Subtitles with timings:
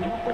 [0.00, 0.33] Thank you.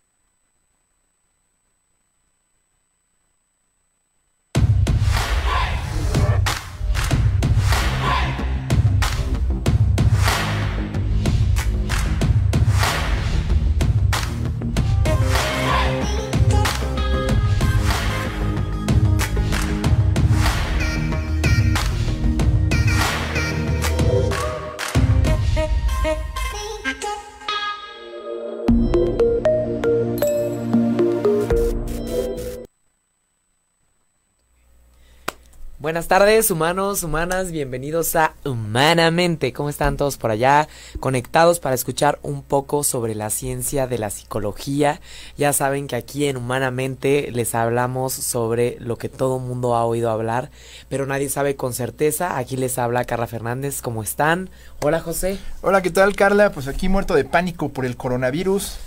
[35.91, 39.51] Buenas tardes, humanos, humanas, bienvenidos a Humanamente.
[39.51, 40.69] ¿Cómo están todos por allá?
[41.01, 45.01] Conectados para escuchar un poco sobre la ciencia de la psicología.
[45.35, 50.09] Ya saben que aquí en Humanamente les hablamos sobre lo que todo mundo ha oído
[50.11, 50.49] hablar,
[50.87, 52.37] pero nadie sabe con certeza.
[52.37, 53.81] Aquí les habla Carla Fernández.
[53.81, 54.49] ¿Cómo están?
[54.79, 55.39] Hola, José.
[55.59, 56.53] Hola, ¿qué tal, Carla?
[56.53, 58.77] Pues aquí muerto de pánico por el coronavirus.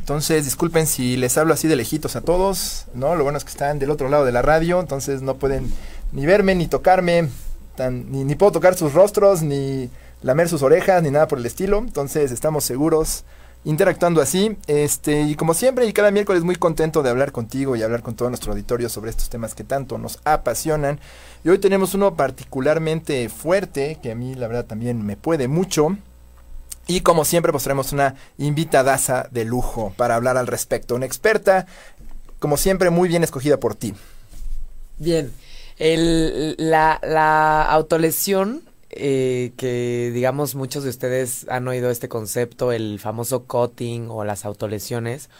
[0.00, 3.14] Entonces, disculpen si les hablo así de lejitos a todos, ¿no?
[3.14, 5.72] Lo bueno es que están del otro lado de la radio, entonces no pueden
[6.14, 7.28] ni verme, ni tocarme,
[7.90, 9.90] ni, ni puedo tocar sus rostros, ni
[10.22, 11.78] lamer sus orejas, ni nada por el estilo.
[11.78, 13.24] Entonces, estamos seguros
[13.64, 14.56] interactuando así.
[14.66, 18.14] Este, y como siempre, y cada miércoles muy contento de hablar contigo y hablar con
[18.14, 21.00] todo nuestro auditorio sobre estos temas que tanto nos apasionan.
[21.42, 25.96] Y hoy tenemos uno particularmente fuerte, que a mí la verdad también me puede mucho.
[26.86, 30.94] Y como siempre, pues tenemos una invitadaza de lujo para hablar al respecto.
[30.94, 31.66] Una experta,
[32.38, 33.94] como siempre, muy bien escogida por ti.
[34.98, 35.32] Bien,
[35.78, 42.98] el, la, la autolesión, eh, que digamos muchos de ustedes han oído este concepto, el
[43.00, 45.30] famoso cutting o las autolesiones,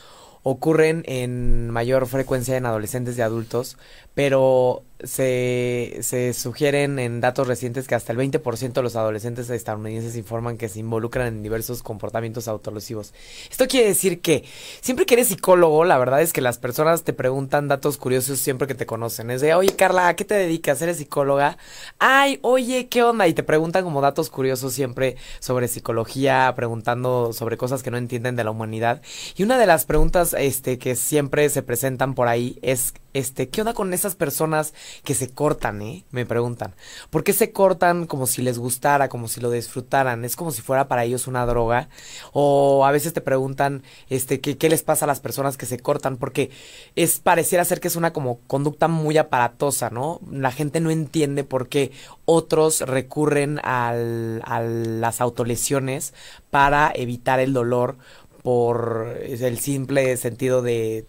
[0.42, 3.78] ocurren en mayor frecuencia en adolescentes y adultos,
[4.14, 10.16] pero se, se sugieren en datos recientes que hasta el 20% de los adolescentes estadounidenses
[10.16, 13.12] informan que se involucran en diversos comportamientos autolesivos.
[13.50, 14.44] Esto quiere decir que
[14.80, 18.68] siempre que eres psicólogo, la verdad es que las personas te preguntan datos curiosos siempre
[18.68, 19.30] que te conocen.
[19.30, 20.80] Es de, oye Carla, ¿a qué te dedicas?
[20.80, 21.58] ¿Eres psicóloga?
[21.98, 23.26] Ay, oye, ¿qué onda?
[23.26, 28.36] Y te preguntan como datos curiosos siempre sobre psicología, preguntando sobre cosas que no entienden
[28.36, 29.02] de la humanidad.
[29.36, 33.60] Y una de las preguntas este, que siempre se presentan por ahí es este, ¿qué
[33.60, 36.04] onda con esas personas que se cortan, eh?
[36.10, 36.74] Me preguntan.
[37.10, 40.24] ¿Por qué se cortan como si les gustara, como si lo disfrutaran?
[40.24, 41.88] Es como si fuera para ellos una droga.
[42.32, 45.78] O a veces te preguntan, este, ¿qué, qué les pasa a las personas que se
[45.78, 46.16] cortan?
[46.16, 46.50] Porque
[46.96, 50.20] es, pareciera ser que es una como conducta muy aparatosa, ¿no?
[50.30, 51.92] La gente no entiende por qué
[52.24, 56.14] otros recurren al, a las autolesiones
[56.50, 57.96] para evitar el dolor
[58.42, 61.06] por el simple sentido de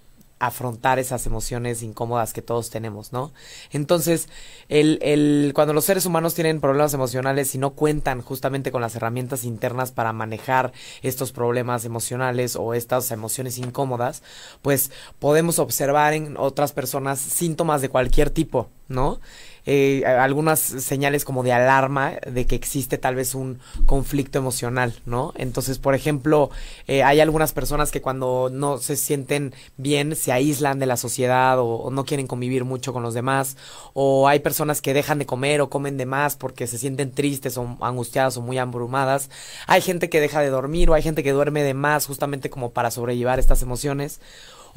[0.47, 3.33] afrontar esas emociones incómodas que todos tenemos, ¿no?
[3.71, 4.29] Entonces,
[4.69, 8.95] el, el, cuando los seres humanos tienen problemas emocionales y no cuentan justamente con las
[8.95, 14.23] herramientas internas para manejar estos problemas emocionales o estas emociones incómodas,
[14.61, 19.19] pues podemos observar en otras personas síntomas de cualquier tipo, ¿no?
[19.65, 25.33] Eh, algunas señales como de alarma de que existe tal vez un conflicto emocional, ¿no?
[25.35, 26.51] Entonces, por ejemplo,
[26.87, 31.59] eh, hay algunas personas que cuando no se sienten bien se aíslan de la sociedad
[31.59, 33.57] o, o, no quieren convivir mucho con los demás,
[33.93, 37.57] o hay personas que dejan de comer o comen de más porque se sienten tristes
[37.57, 39.29] o angustiadas o muy abrumadas,
[39.67, 42.71] hay gente que deja de dormir o hay gente que duerme de más justamente como
[42.71, 44.19] para sobrellevar estas emociones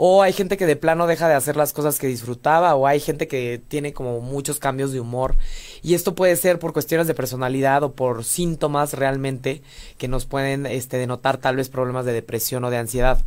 [0.00, 3.00] o hay gente que de plano deja de hacer las cosas que disfrutaba, o hay
[3.00, 5.34] gente que tiene como muchos cambios de humor.
[5.82, 9.60] Y esto puede ser por cuestiones de personalidad o por síntomas realmente
[9.98, 13.24] que nos pueden este, denotar tal vez problemas de depresión o de ansiedad.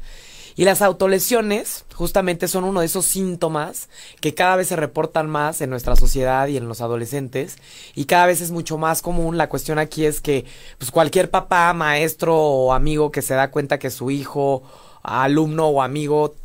[0.55, 3.89] Y las autolesiones justamente son uno de esos síntomas
[4.21, 7.57] que cada vez se reportan más en nuestra sociedad y en los adolescentes
[7.95, 9.37] y cada vez es mucho más común.
[9.37, 10.45] La cuestión aquí es que
[10.77, 14.63] pues cualquier papá, maestro o amigo que se da cuenta que su hijo,
[15.03, 16.35] alumno o amigo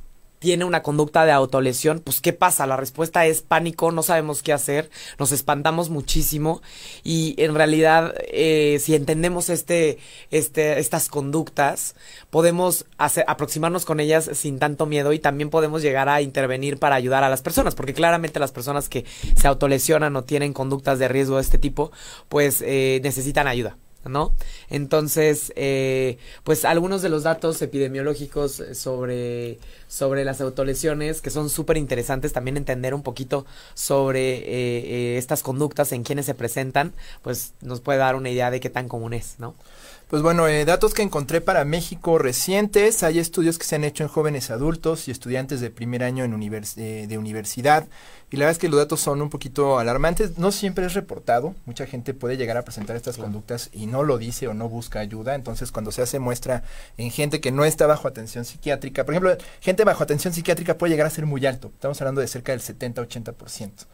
[0.46, 2.68] tiene una conducta de autolesión, pues ¿qué pasa?
[2.68, 6.62] La respuesta es pánico, no sabemos qué hacer, nos espantamos muchísimo
[7.02, 9.98] y en realidad eh, si entendemos este,
[10.30, 11.96] este, estas conductas,
[12.30, 16.94] podemos hacer, aproximarnos con ellas sin tanto miedo y también podemos llegar a intervenir para
[16.94, 19.04] ayudar a las personas, porque claramente las personas que
[19.34, 21.90] se autolesionan o tienen conductas de riesgo de este tipo,
[22.28, 23.78] pues eh, necesitan ayuda.
[24.08, 24.32] ¿No?
[24.68, 29.58] Entonces, eh, pues algunos de los datos epidemiológicos sobre,
[29.88, 35.42] sobre las autolesiones que son súper interesantes, también entender un poquito sobre eh, eh, estas
[35.42, 36.92] conductas, en quienes se presentan,
[37.22, 39.54] pues nos puede dar una idea de qué tan común es, ¿no?
[40.08, 44.04] Pues bueno, eh, datos que encontré para México recientes, hay estudios que se han hecho
[44.04, 47.88] en jóvenes adultos y estudiantes de primer año en univers eh, de universidad.
[48.30, 51.56] Y la verdad es que los datos son un poquito alarmantes, no siempre es reportado,
[51.64, 55.00] mucha gente puede llegar a presentar estas conductas y no lo dice o no busca
[55.00, 56.62] ayuda, entonces cuando se hace muestra
[56.98, 60.92] en gente que no está bajo atención psiquiátrica, por ejemplo, gente bajo atención psiquiátrica puede
[60.92, 63.86] llegar a ser muy alto, estamos hablando de cerca del 70-80%.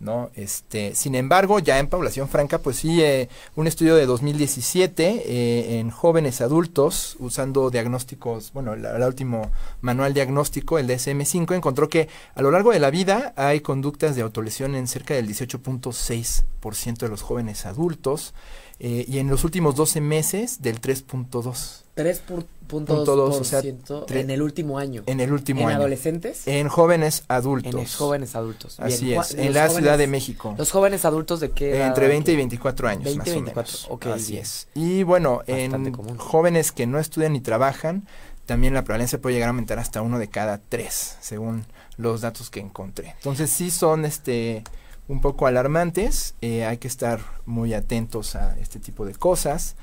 [0.00, 0.30] ¿No?
[0.34, 5.78] Este, sin embargo, ya en población franca, pues sí, eh, un estudio de 2017 eh,
[5.78, 9.50] en jóvenes adultos usando diagnósticos, bueno, el, último
[9.82, 14.22] manual diagnóstico, el DSM-5, encontró que a lo largo de la vida hay conductas de
[14.22, 18.34] autolesión en cerca del 18.6% de los jóvenes adultos
[18.80, 21.84] eh, y en los últimos 12 meses del 3.2%.
[21.96, 25.02] 3.2% o sea, en el último año.
[25.06, 25.76] En el último ¿En año.
[25.78, 26.46] adolescentes?
[26.46, 27.74] En jóvenes adultos.
[27.74, 28.76] En jóvenes adultos.
[28.78, 28.88] Bien.
[28.92, 30.54] Así es, en la jóvenes, Ciudad de México.
[30.56, 31.88] ¿Los jóvenes adultos de qué edad?
[31.88, 33.04] Entre 20 y 24 años.
[33.04, 33.86] 20 más y o 24, menos.
[33.90, 34.06] ok.
[34.06, 34.42] Así bien.
[34.44, 34.68] es.
[34.74, 36.16] Y bueno, Bastante en común.
[36.16, 38.06] jóvenes que no estudian ni trabajan,
[38.46, 41.66] también la prevalencia puede llegar a aumentar hasta uno de cada tres, según
[41.98, 43.14] los datos que encontré.
[43.18, 44.64] Entonces sí son este
[45.10, 49.74] un poco alarmantes, eh, hay que estar muy atentos a este tipo de cosas.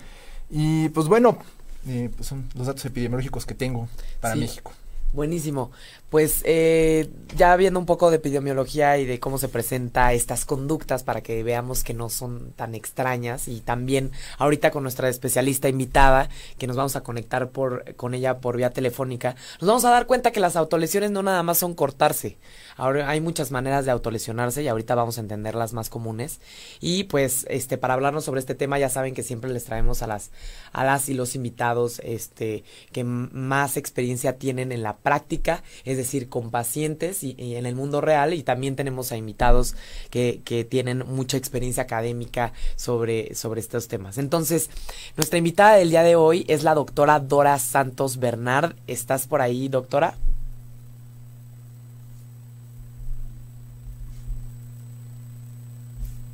[0.49, 1.37] Y pues bueno,
[1.85, 3.89] eh, pues son los datos epidemiológicos que tengo
[4.21, 4.39] para Sí.
[4.39, 4.71] México.
[5.11, 5.71] Buenísimo.
[6.09, 11.03] Pues eh, ya viendo un poco de epidemiología y de cómo se presenta estas conductas
[11.03, 16.29] para que veamos que no son tan extrañas y también ahorita con nuestra especialista invitada
[16.57, 20.07] que nos vamos a conectar por con ella por vía telefónica, nos vamos a dar
[20.07, 22.37] cuenta que las autolesiones no nada más son cortarse.
[22.77, 26.39] Ahora hay muchas maneras de autolesionarse y ahorita vamos a entender las más comunes.
[26.79, 30.07] Y pues este para hablarnos sobre este tema ya saben que siempre les traemos a
[30.07, 30.31] las
[30.71, 35.63] a las y los invitados este que más experiencia tienen en la práctica,
[35.97, 39.75] decir, con pacientes y en el mundo real y también tenemos a invitados
[40.09, 44.17] que, que tienen mucha experiencia académica sobre, sobre estos temas.
[44.17, 44.69] Entonces,
[45.15, 48.75] nuestra invitada del día de hoy es la doctora Dora Santos Bernard.
[48.87, 50.15] ¿Estás por ahí, doctora?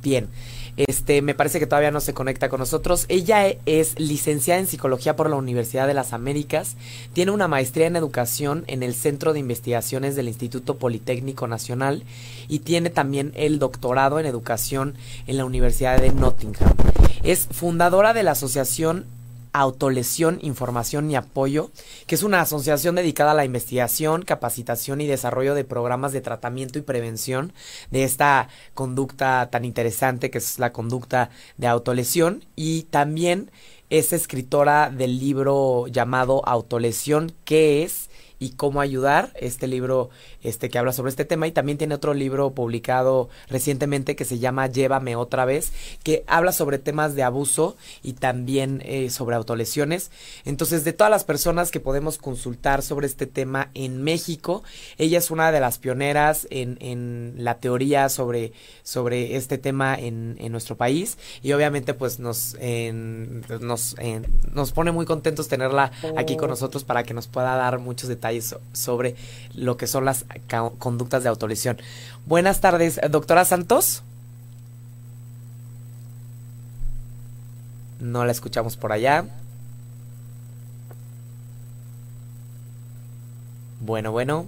[0.02, 0.28] Bien.
[0.76, 3.06] Este, me parece que todavía no se conecta con nosotros.
[3.08, 6.76] Ella es licenciada en psicología por la Universidad de las Américas.
[7.12, 12.04] Tiene una maestría en educación en el Centro de Investigaciones del Instituto Politécnico Nacional
[12.48, 14.94] y tiene también el doctorado en educación
[15.26, 16.72] en la Universidad de Nottingham.
[17.22, 19.06] Es fundadora de la Asociación
[19.54, 21.70] Autolesión, Información y Apoyo,
[22.08, 26.78] que es una asociación dedicada a la investigación, capacitación y desarrollo de programas de tratamiento
[26.78, 27.52] y prevención
[27.92, 32.44] de esta conducta tan interesante que es la conducta de autolesión.
[32.56, 33.52] Y también
[33.90, 38.10] es escritora del libro llamado Autolesión, que es
[38.44, 40.10] y cómo ayudar, este libro
[40.42, 44.38] este que habla sobre este tema y también tiene otro libro publicado recientemente que se
[44.38, 45.72] llama Llévame otra vez,
[46.02, 50.10] que habla sobre temas de abuso y también eh, sobre autolesiones.
[50.44, 54.62] Entonces, de todas las personas que podemos consultar sobre este tema en México,
[54.98, 60.36] ella es una de las pioneras en, en la teoría sobre, sobre este tema en,
[60.38, 62.58] en nuestro país y obviamente pues nos,
[63.60, 63.96] nos,
[64.52, 68.33] nos pone muy contentos tenerla aquí con nosotros para que nos pueda dar muchos detalles
[68.40, 69.16] sobre
[69.54, 70.24] lo que son las
[70.78, 71.78] conductas de autolesión.
[72.26, 74.02] Buenas tardes, doctora Santos.
[78.00, 79.24] No la escuchamos por allá.
[83.80, 84.46] Bueno, bueno.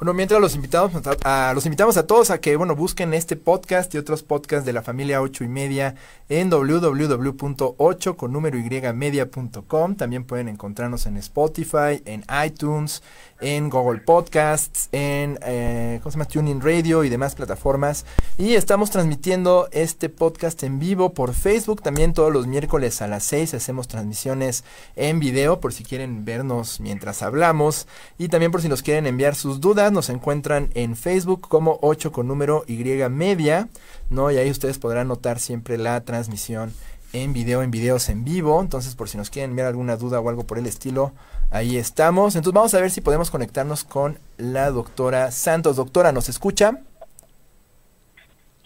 [0.00, 3.94] Bueno, mientras los invitamos a, los invitamos a todos a que bueno busquen este podcast
[3.94, 5.94] y otros podcasts de la familia 8 y media
[6.30, 8.62] en www.8 con número y
[8.94, 9.96] media.com.
[9.96, 13.02] También pueden encontrarnos en Spotify, en iTunes,
[13.42, 16.28] en Google Podcasts, en eh, ¿cómo se llama?
[16.28, 18.06] Tuning Radio y demás plataformas.
[18.38, 21.82] Y estamos transmitiendo este podcast en vivo por Facebook.
[21.82, 24.64] También todos los miércoles a las 6 hacemos transmisiones
[24.96, 27.86] en video por si quieren vernos mientras hablamos.
[28.16, 32.12] Y también por si nos quieren enviar sus dudas, nos encuentran en Facebook como 8
[32.12, 33.68] con número Y media.
[34.08, 34.30] ¿no?
[34.30, 36.72] Y ahí ustedes podrán notar siempre la transmisión
[37.12, 38.60] en video, en videos en vivo.
[38.60, 41.12] Entonces, por si nos quieren enviar alguna duda o algo por el estilo,
[41.52, 42.36] Ahí estamos.
[42.36, 45.76] Entonces vamos a ver si podemos conectarnos con la doctora Santos.
[45.76, 46.78] Doctora, ¿nos escucha?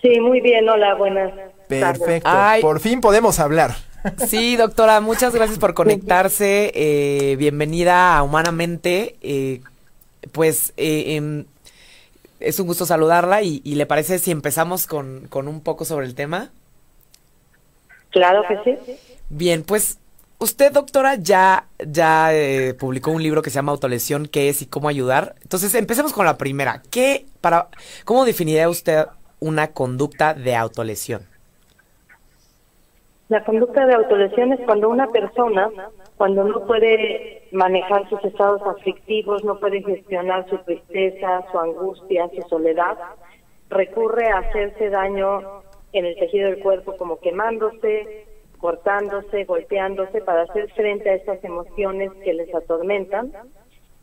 [0.02, 0.68] Sí, muy bien.
[0.68, 1.32] Hola, buenas.
[1.66, 2.30] Perfecto.
[2.60, 3.74] Por fin podemos hablar.
[4.26, 6.72] Sí, doctora, muchas gracias por conectarse.
[6.74, 9.16] Eh, bienvenida a Humanamente.
[9.22, 9.62] Eh,
[10.32, 11.44] pues eh, em,
[12.40, 16.06] es un gusto saludarla y, y, le parece si empezamos con, con un poco sobre
[16.06, 16.50] el tema.
[18.10, 18.96] Claro que sí.
[19.28, 19.98] Bien, pues
[20.44, 24.66] Usted, doctora, ya, ya eh, publicó un libro que se llama Autolesión, ¿qué es y
[24.66, 25.36] cómo ayudar?
[25.42, 26.82] Entonces, empecemos con la primera.
[26.90, 27.68] ¿Qué, para,
[28.04, 29.06] ¿Cómo definiría usted
[29.38, 31.22] una conducta de autolesión?
[33.34, 35.68] La conducta de autolesión es cuando una persona,
[36.16, 42.42] cuando no puede manejar sus estados aflictivos, no puede gestionar su tristeza, su angustia, su
[42.42, 42.96] soledad,
[43.70, 45.40] recurre a hacerse daño
[45.92, 48.24] en el tejido del cuerpo como quemándose,
[48.58, 53.32] cortándose, golpeándose para hacer frente a estas emociones que les atormentan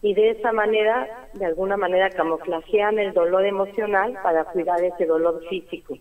[0.01, 5.41] y de esa manera, de alguna manera, camuflajean el dolor emocional para cuidar ese dolor
[5.47, 5.97] físico.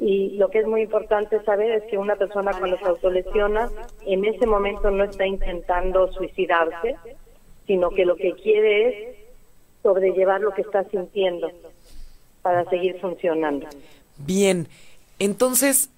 [0.00, 3.68] Y lo que es muy importante saber es que una persona cuando se autolesiona,
[4.06, 6.96] en ese momento no está intentando suicidarse,
[7.66, 9.16] sino que lo que quiere es
[9.82, 11.50] sobrellevar lo que está sintiendo
[12.42, 13.66] para seguir funcionando.
[14.18, 14.68] Bien,
[15.18, 15.90] entonces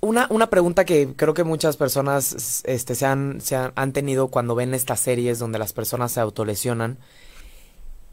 [0.00, 4.54] una, una pregunta que creo que muchas personas este, se, han, se han, tenido cuando
[4.54, 6.98] ven estas series donde las personas se autolesionan.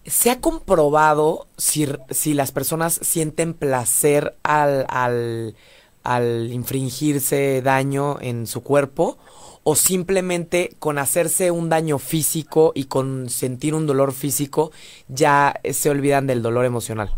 [0.05, 5.55] ¿Se ha comprobado si, si las personas sienten placer al, al,
[6.03, 9.17] al infringirse daño en su cuerpo?
[9.63, 14.71] ¿O simplemente con hacerse un daño físico y con sentir un dolor físico
[15.07, 17.11] ya se olvidan del dolor emocional?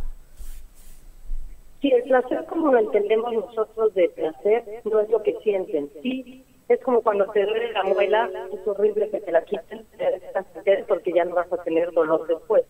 [1.82, 5.90] Sí, el placer como lo entendemos nosotros de placer no es lo que sienten.
[6.04, 9.86] Sí, es como cuando te duele la muela, es horrible que te la quiten
[10.88, 12.64] porque ya no vas a tener dolor después.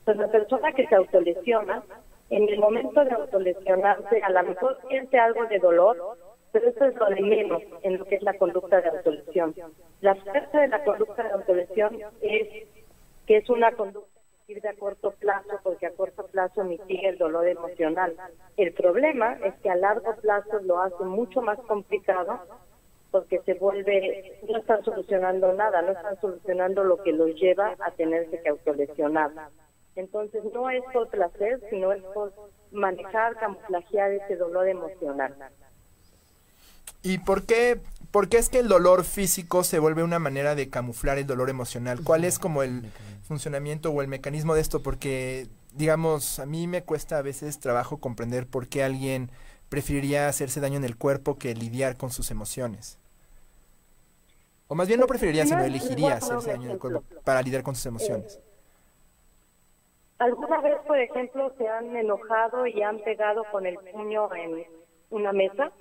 [0.00, 1.82] Entonces la persona que se autolesiona,
[2.30, 6.16] en el momento de autolesionarse, a lo mejor siente algo de dolor,
[6.52, 9.54] pero eso es lo de menos en lo que es la conducta de autolesión.
[10.00, 12.66] La fuerza de la conducta de autolesión es
[13.26, 14.10] que es una conducta
[14.48, 18.16] de a corto plazo porque a corto plazo mitiga el dolor emocional.
[18.56, 22.40] El problema es que a largo plazo lo hace mucho más complicado
[23.10, 27.90] porque se vuelve, no están solucionando nada, no están solucionando lo que los lleva a
[27.92, 29.30] tenerse que autolesionar.
[29.96, 32.32] Entonces no es por placer, sino es por
[32.70, 35.34] manejar, camuflajear ese dolor emocional.
[37.02, 41.18] ¿Y por qué porque es que el dolor físico se vuelve una manera de camuflar
[41.18, 42.00] el dolor emocional.
[42.02, 42.90] ¿Cuál es como el
[43.22, 44.82] funcionamiento o el mecanismo de esto?
[44.82, 49.30] Porque, digamos, a mí me cuesta a veces trabajo comprender por qué alguien
[49.68, 52.98] preferiría hacerse daño en el cuerpo que lidiar con sus emociones.
[54.70, 58.36] O más bien no preferiría, sino elegiría hacerse daño cuerpo para lidiar con sus emociones.
[58.36, 58.42] Eh,
[60.18, 64.64] ¿Alguna vez, por ejemplo, se han enojado y han pegado con el puño en
[65.10, 65.72] una mesa?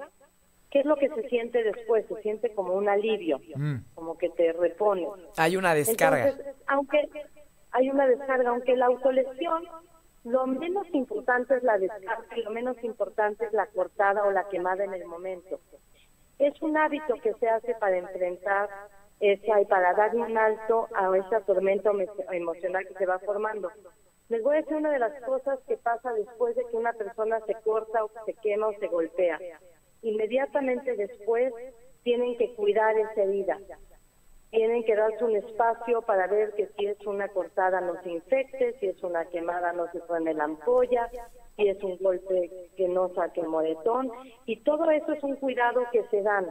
[0.72, 2.08] ¿Qué es lo que se siente después?
[2.08, 3.76] Se siente como un alivio, mm.
[3.94, 5.08] como que te repone.
[5.38, 6.34] Hay una descarga.
[6.66, 7.12] aunque
[7.70, 9.68] hay una descarga, aunque la autolesión,
[10.24, 14.50] lo menos importante es la descarga y lo menos importante es la cortada o la
[14.50, 15.60] quemada en el momento.
[16.40, 18.70] Es un hábito que se hace para enfrentar
[19.20, 21.92] esa y para darle un alto a esa tormenta
[22.32, 23.70] emocional que se va formando.
[24.30, 27.40] Les voy a decir una de las cosas que pasa después de que una persona
[27.46, 29.40] se corta o se quema o se golpea
[30.02, 31.54] inmediatamente después
[32.04, 33.58] tienen que cuidar esa herida.
[34.50, 38.76] Tienen que darse un espacio para ver que si es una cortada no se infecte,
[38.80, 41.08] si es una quemada no se pone la ampolla,
[41.60, 44.12] si es un golpe que no saque moretón.
[44.46, 46.48] Y todo eso es un cuidado que se dan.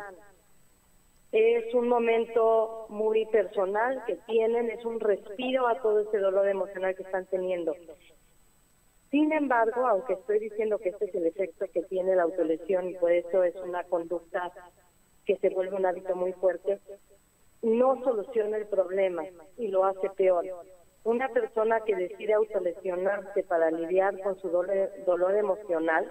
[1.33, 6.95] Es un momento muy personal que tienen, es un respiro a todo ese dolor emocional
[6.95, 7.75] que están teniendo.
[9.11, 12.95] Sin embargo, aunque estoy diciendo que este es el efecto que tiene la autolesión y
[12.95, 14.53] por eso es una conducta
[15.25, 16.79] que se vuelve un hábito muy fuerte,
[17.63, 19.25] no soluciona el problema
[19.57, 20.45] y lo hace peor.
[21.09, 26.07] Una persona que decide autolesionarse para lidiar con su dolor, dolor emocional,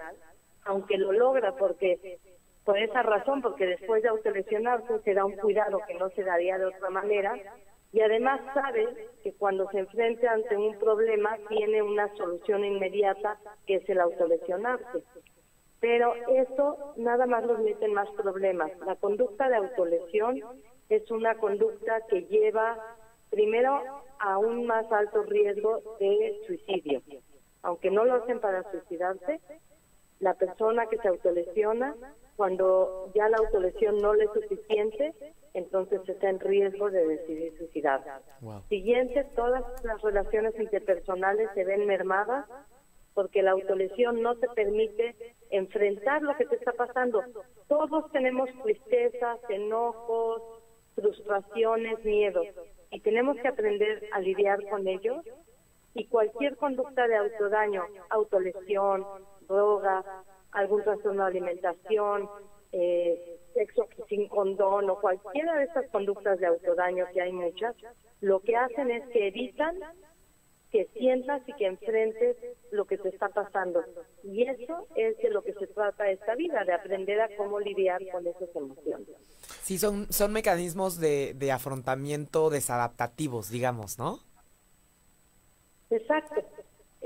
[0.64, 2.18] aunque lo logra porque
[2.64, 6.58] por esa razón, porque después de autolesionarse se da un cuidado que no se daría
[6.58, 7.32] de otra manera,
[7.92, 8.88] y además sabe
[9.22, 13.38] que cuando se enfrenta ante un problema tiene una solución inmediata
[13.68, 15.04] que es el autolesionarse.
[15.78, 18.72] Pero eso nada más los mete en más problemas.
[18.84, 20.42] La conducta de autolesión
[20.88, 22.97] es una conducta que lleva
[23.30, 27.02] primero a un más alto riesgo de suicidio.
[27.62, 29.40] Aunque no lo hacen para suicidarse,
[30.20, 31.94] la persona que se autolesiona,
[32.36, 35.14] cuando ya la autolesión no le es suficiente,
[35.54, 38.22] entonces está en riesgo de decidir suicidar.
[38.68, 42.46] Siguiente, todas las relaciones interpersonales se ven mermadas
[43.14, 45.16] porque la autolesión no te permite
[45.50, 47.22] enfrentar lo que te está pasando.
[47.66, 50.42] Todos tenemos tristezas, enojos,
[50.94, 52.46] frustraciones, miedos
[52.90, 55.24] y tenemos que aprender a lidiar con ellos
[55.94, 59.04] y cualquier conducta de autodaño, autolesión,
[59.48, 60.04] droga,
[60.52, 62.28] algún trastorno de alimentación,
[62.72, 67.74] eh, sexo sin condón o cualquiera de estas conductas de autodaño, que hay muchas,
[68.20, 69.78] lo que hacen es que evitan
[70.70, 72.36] que sientas y que enfrentes
[72.70, 73.82] lo que te está pasando.
[74.22, 78.00] Y eso es de lo que se trata esta vida, de aprender a cómo lidiar
[78.12, 79.08] con esas emociones.
[79.62, 84.20] Sí, son, son mecanismos de, de afrontamiento desadaptativos, digamos, ¿no?
[85.90, 86.42] Exacto.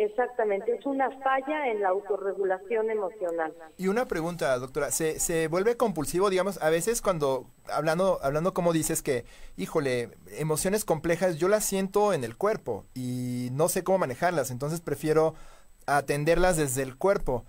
[0.04, 3.54] Exactamente, es una falla en la autorregulación emocional.
[3.76, 8.72] Y una pregunta, doctora, ¿se, se vuelve compulsivo, digamos, a veces cuando, hablando, hablando como
[8.72, 9.24] dices que,
[9.56, 14.80] híjole, emociones complejas yo las siento en el cuerpo y no sé cómo manejarlas, entonces
[14.80, 15.34] prefiero
[15.86, 17.44] atenderlas desde el cuerpo.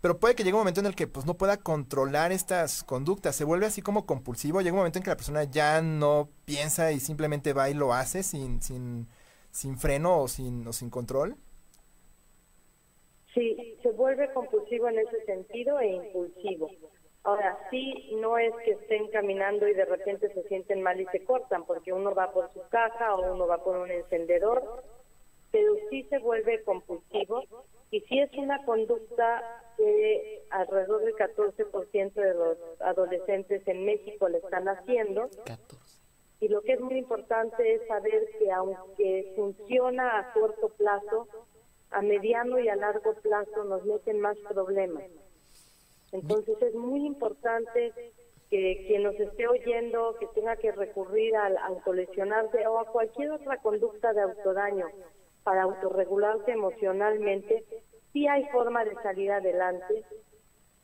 [0.00, 3.36] Pero puede que llegue un momento en el que pues no pueda controlar estas conductas,
[3.36, 6.90] se vuelve así como compulsivo, llega un momento en que la persona ya no piensa
[6.90, 9.08] y simplemente va y lo hace sin, sin,
[9.50, 11.36] sin freno o sin, o sin control.
[13.34, 16.70] Sí, se vuelve compulsivo en ese sentido e impulsivo.
[17.24, 21.24] Ahora, sí, no es que estén caminando y de repente se sienten mal y se
[21.24, 24.82] cortan, porque uno va por su caja o uno va por un encendedor,
[25.50, 27.42] pero sí se vuelve compulsivo
[27.90, 34.38] y sí es una conducta que alrededor del 14% de los adolescentes en México le
[34.38, 35.28] están haciendo.
[36.40, 41.26] Y lo que es muy importante es saber que aunque funciona a corto plazo,
[41.90, 45.04] a mediano y a largo plazo nos meten más problemas.
[46.12, 47.92] Entonces es muy importante
[48.50, 53.58] que quien nos esté oyendo, que tenga que recurrir al autolesionarse o a cualquier otra
[53.58, 54.86] conducta de autodaño
[55.44, 57.64] para autorregularse emocionalmente,
[58.12, 60.04] sí hay forma de salir adelante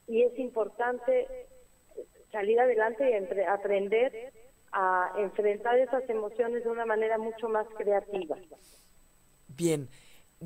[0.07, 1.27] y es importante
[2.31, 4.33] salir adelante y aprender
[4.73, 8.37] a enfrentar esas emociones de una manera mucho más creativa.
[9.49, 9.89] Bien,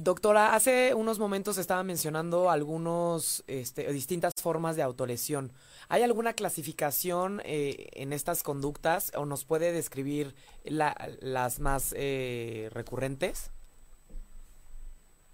[0.00, 5.50] Doctora, hace unos momentos estaba mencionando algunos, este, distintas formas de autolesión.
[5.88, 13.50] ¿Hay alguna clasificación eh, en estas conductas o nos puede describir las más eh, recurrentes?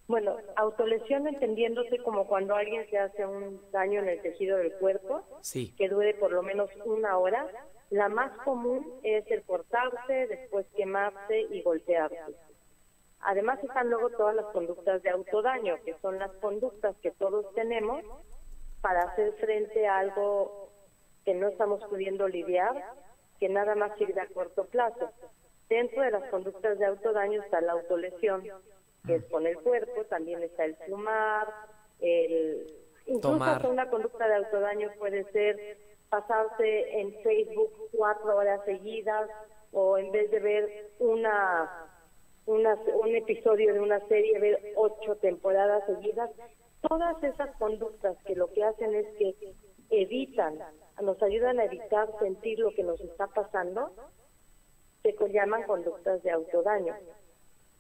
[0.09, 5.25] Bueno, autolesión entendiéndose como cuando alguien se hace un daño en el tejido del cuerpo,
[5.77, 7.47] que dure por lo menos una hora,
[7.91, 12.35] La más común es el cortarse, después quemarse y golpearse.
[13.25, 18.05] Además están luego todas las conductas de autodaño, que son las conductas que todos tenemos
[18.81, 20.69] para hacer frente a algo
[21.25, 22.85] que no estamos pudiendo lidiar,
[23.41, 25.11] que nada más sirve a corto plazo.
[25.71, 28.45] Dentro de las conductas de autodaño está la autolesión,
[29.07, 31.49] que es con el cuerpo, también está el fumar,
[32.01, 32.67] el
[33.07, 35.79] incluso una conducta de autodaño puede ser
[36.11, 39.31] pasarse en Facebook cuatro horas seguidas
[39.73, 41.94] o en vez de ver una,
[42.47, 46.31] una un episodio de una serie ver ocho temporadas seguidas
[46.87, 49.55] todas esas conductas que lo que hacen es que
[49.91, 50.59] evitan
[51.03, 53.93] nos ayudan a evitar sentir lo que nos está pasando
[55.03, 56.95] se llaman conductas de autodaño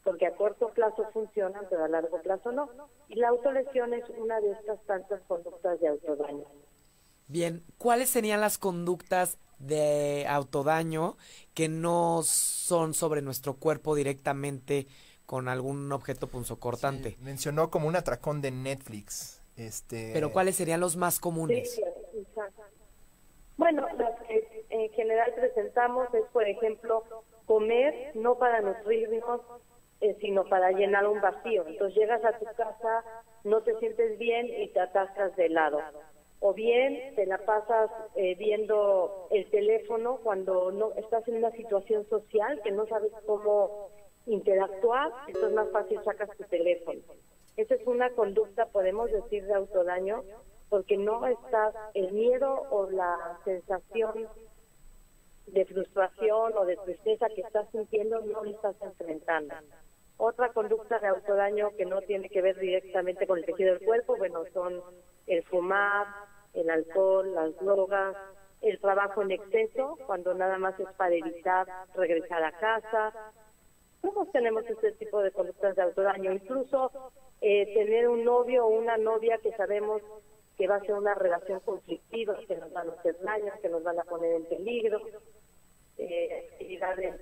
[0.04, 2.68] porque a corto plazo funcionan pero a largo plazo no.
[3.08, 6.44] Y la autolesión es una de estas tantas conductas de autodaño.
[7.26, 11.16] Bien, ¿cuáles serían las conductas de autodaño
[11.54, 14.86] que no son sobre nuestro cuerpo directamente
[15.26, 17.16] con algún objeto punzocortante?
[17.20, 19.42] mencionó como un atracón de Netflix.
[19.56, 20.10] Este...
[20.12, 21.80] Pero ¿cuáles serían los más comunes?
[23.56, 27.04] Bueno, las que en general presentamos es, por ejemplo,
[27.46, 29.40] comer no para nutrirnos,
[30.00, 31.64] eh, sino para llenar un vacío.
[31.66, 33.04] Entonces llegas a tu casa,
[33.44, 35.80] no te sientes bien y te atascas de helado
[36.46, 42.06] o bien te la pasas eh, viendo el teléfono cuando no estás en una situación
[42.10, 43.88] social que no sabes cómo
[44.26, 47.00] interactuar, entonces es más fácil sacas tu teléfono.
[47.56, 50.22] Esa es una conducta, podemos decir, de autodaño,
[50.68, 54.28] porque no estás, el miedo o la sensación
[55.46, 59.54] de frustración o de tristeza que estás sintiendo no lo estás enfrentando.
[60.18, 64.14] Otra conducta de autodaño que no tiene que ver directamente con el tejido del cuerpo,
[64.18, 64.82] bueno, son
[65.26, 66.06] el fumar,
[66.54, 68.16] el alcohol, las drogas,
[68.62, 73.12] el trabajo en exceso, cuando nada más es para evitar regresar a casa.
[74.00, 76.90] Todos tenemos este tipo de conductas de autodaño, incluso
[77.40, 80.02] eh, tener un novio o una novia que sabemos
[80.56, 83.82] que va a ser una relación conflictiva, que nos van a hacer daño, que nos
[83.82, 85.00] van a poner en peligro,
[85.98, 87.20] eh, actividades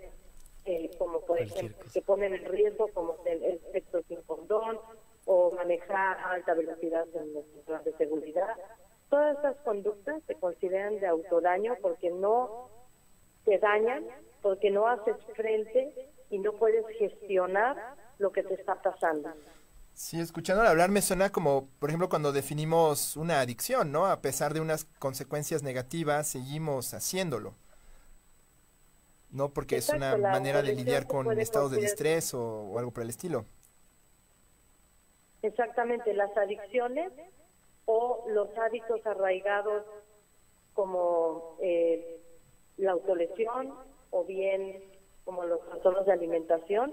[0.65, 4.79] eh, como por ejemplo que ponen en riesgo como el sexo sin condón
[5.27, 8.57] o manejar a alta velocidad en los de seguridad
[9.13, 12.71] Todas estas conductas se consideran de autodaño porque no
[13.45, 14.07] te dañan,
[14.41, 17.77] porque no haces frente y no puedes gestionar
[18.17, 19.29] lo que te está pasando.
[19.93, 24.07] Sí, escuchándole hablar me suena como, por ejemplo, cuando definimos una adicción, ¿no?
[24.07, 27.53] A pesar de unas consecuencias negativas, seguimos haciéndolo.
[29.31, 33.11] No porque es una manera de lidiar con estados de estrés o algo por el
[33.11, 33.45] estilo.
[35.43, 37.13] Exactamente, las adicciones
[37.87, 39.85] o los hábitos arraigados
[40.75, 42.21] como eh,
[42.77, 43.75] la autolesión
[44.11, 44.83] o bien
[45.25, 46.93] como los trastornos de alimentación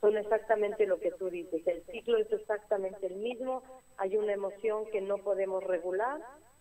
[0.00, 1.66] son exactamente lo que tú dices.
[1.66, 3.62] El ciclo es exactamente el mismo.
[3.96, 6.20] Hay una emoción que no podemos regular,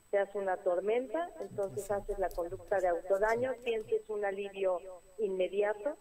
[0.10, 4.80] se hace una tormenta, entonces haces la conducta de autodaño, sientes un alivio
[5.18, 5.98] inmediato,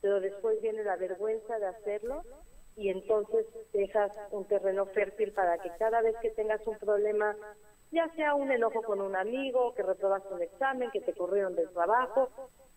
[0.00, 2.22] pero después viene la vergüenza de hacerlo
[2.76, 7.34] y entonces dejas un terreno fértil para que cada vez que tengas un problema,
[7.90, 11.70] ya sea un enojo con un amigo, que reprobaste un examen, que te corrieron del
[11.70, 12.28] trabajo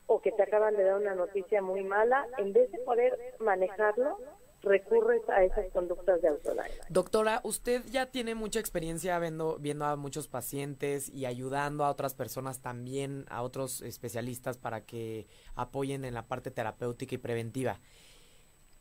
[0.08, 4.18] o que te acaban de dar una noticia muy mala, en vez de poder manejarlo,
[4.62, 6.74] recurres a esas conductas de autodaño.
[6.90, 12.14] Doctora, usted ya tiene mucha experiencia viendo, viendo a muchos pacientes y ayudando a otras
[12.14, 17.80] personas también, a otros especialistas para que apoyen en la parte terapéutica y preventiva.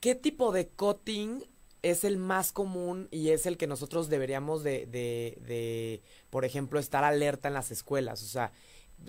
[0.00, 1.44] ¿Qué tipo de cutting
[1.82, 7.02] es el más común y es el que nosotros deberíamos de, de, por ejemplo, estar
[7.04, 8.22] alerta en las escuelas?
[8.22, 8.52] O sea,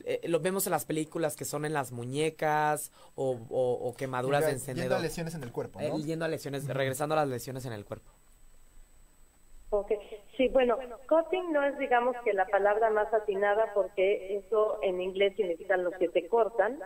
[0.06, 4.52] eh, lo vemos en las películas que son en las muñecas o, o, quemaduras de
[4.52, 4.90] encendedor.
[4.90, 5.98] Yendo a lesiones en el cuerpo, ¿no?
[6.00, 8.12] yendo a lesiones, regresando a las lesiones en el cuerpo.
[9.72, 9.92] Ok,
[10.36, 15.36] sí, bueno, cutting no es digamos que la palabra más atinada porque eso en inglés
[15.36, 16.80] significa los que te cortan,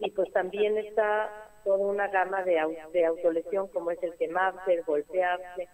[0.00, 1.30] y pues también está
[1.66, 2.56] toda una gama de,
[2.92, 5.68] de autolesión como es el quemarse, el golpearse.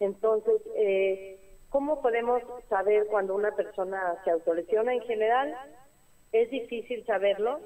[0.00, 1.38] Entonces, eh,
[1.70, 4.92] ¿cómo podemos saber cuando una persona se autolesiona?
[4.92, 5.56] En general,
[6.32, 7.60] es difícil saberlo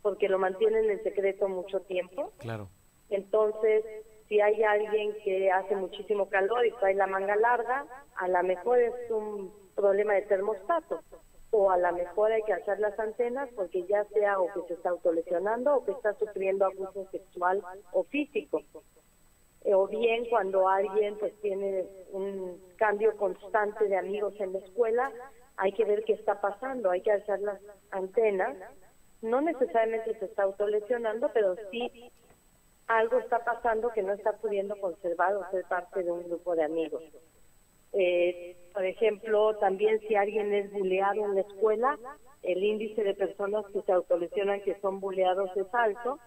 [0.00, 2.32] porque lo mantienen en secreto mucho tiempo.
[2.38, 2.70] Claro.
[3.10, 3.84] Entonces,
[4.26, 7.84] si hay alguien que hace muchísimo calor y trae la manga larga,
[8.16, 11.02] a lo mejor es un problema de termostato
[11.50, 14.74] o a lo mejor hay que hacer las antenas porque ya sea o que se
[14.74, 18.62] está autolesionando o que está sufriendo abuso sexual o físico.
[19.64, 25.10] Eh, o bien cuando alguien pues tiene un cambio constante de amigos en la escuela,
[25.56, 28.56] hay que ver qué está pasando, hay que hacer las antenas
[29.22, 32.10] no necesariamente se está autolesionando, pero sí
[32.86, 36.64] algo está pasando que no está pudiendo conservar o ser parte de un grupo de
[36.64, 37.02] amigos.
[37.92, 41.98] Eh, por ejemplo, también si alguien es buleado en la escuela,
[42.42, 46.18] el índice de personas que se autolesionan que son buleados es alto,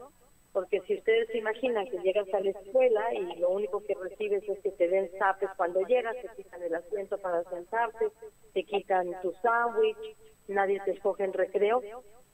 [0.52, 4.48] porque si ustedes se imaginan que llegas a la escuela y lo único que recibes
[4.50, 8.10] es que te den zapes cuando llegas, te quitan el asiento para sentarte,
[8.54, 11.82] te quitan tu sándwich, nadie te escoge en recreo,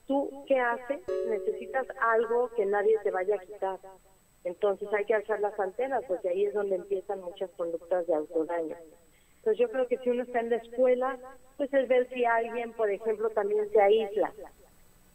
[0.06, 1.00] ¿tú qué haces?
[1.28, 3.78] Necesitas algo que nadie te vaya a quitar.
[4.42, 8.76] Entonces hay que alzar las antenas, porque ahí es donde empiezan muchas conductas de autodaño.
[9.48, 11.18] Entonces yo creo que si uno está en la escuela,
[11.56, 14.30] pues es ver si alguien, por ejemplo, también se aísla.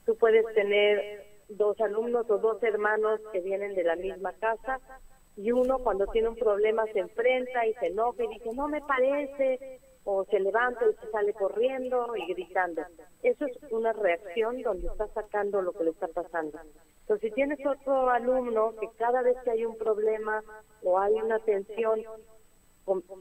[0.07, 4.79] Tú puedes tener dos alumnos o dos hermanos que vienen de la misma casa
[5.35, 8.81] y uno cuando tiene un problema se enfrenta y se enoja y dice, no me
[8.81, 12.81] parece, o se levanta y se sale corriendo y gritando.
[13.21, 16.59] Eso es una reacción donde está sacando lo que le está pasando.
[17.01, 20.43] Entonces, si tienes otro alumno que cada vez que hay un problema
[20.81, 22.01] o hay una tensión,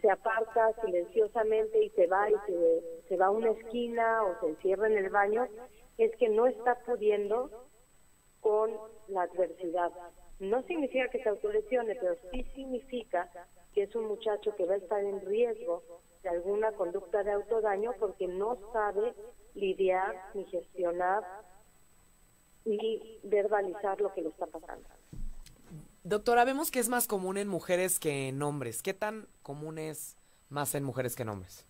[0.00, 4.48] se aparta silenciosamente y se va y se, se va a una esquina o se
[4.48, 5.46] encierra en el baño,
[5.98, 7.50] es que no está pudiendo
[8.40, 8.72] con
[9.08, 9.92] la adversidad.
[10.40, 13.30] No significa que se autolesione, pero sí significa
[13.72, 15.82] que es un muchacho que va a estar en riesgo
[16.22, 19.14] de alguna conducta de autodaño porque no sabe
[19.54, 21.22] lidiar ni gestionar
[22.64, 24.88] ni verbalizar lo que le está pasando.
[26.04, 28.82] Doctora, vemos que es más común en mujeres que en hombres.
[28.82, 30.16] ¿Qué tan común es
[30.48, 31.64] más en mujeres que en hombres?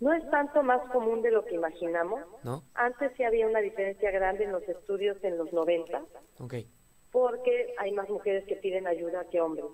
[0.00, 2.20] No es tanto más común de lo que imaginamos.
[2.44, 2.62] ¿No?
[2.74, 6.02] Antes sí había una diferencia grande en los estudios en los 90.
[6.40, 6.54] Ok.
[7.12, 9.66] Porque hay más mujeres que piden ayuda que hombres.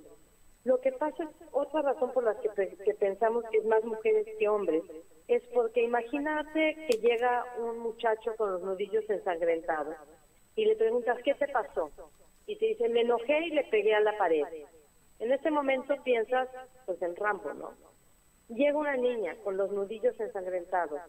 [0.64, 2.48] Lo que pasa, otra razón por la que,
[2.84, 4.82] que pensamos que es más mujeres que hombres,
[5.28, 9.94] es porque imagínate que llega un muchacho con los nudillos ensangrentados
[10.56, 11.90] y le preguntas, ¿qué te pasó?
[12.46, 14.44] Y te dice, me enojé y le pegué a la pared.
[15.18, 16.48] En ese momento piensas,
[16.86, 17.72] pues en Rambo, ¿no?
[18.48, 21.00] Llega una niña con los nudillos ensangrentados.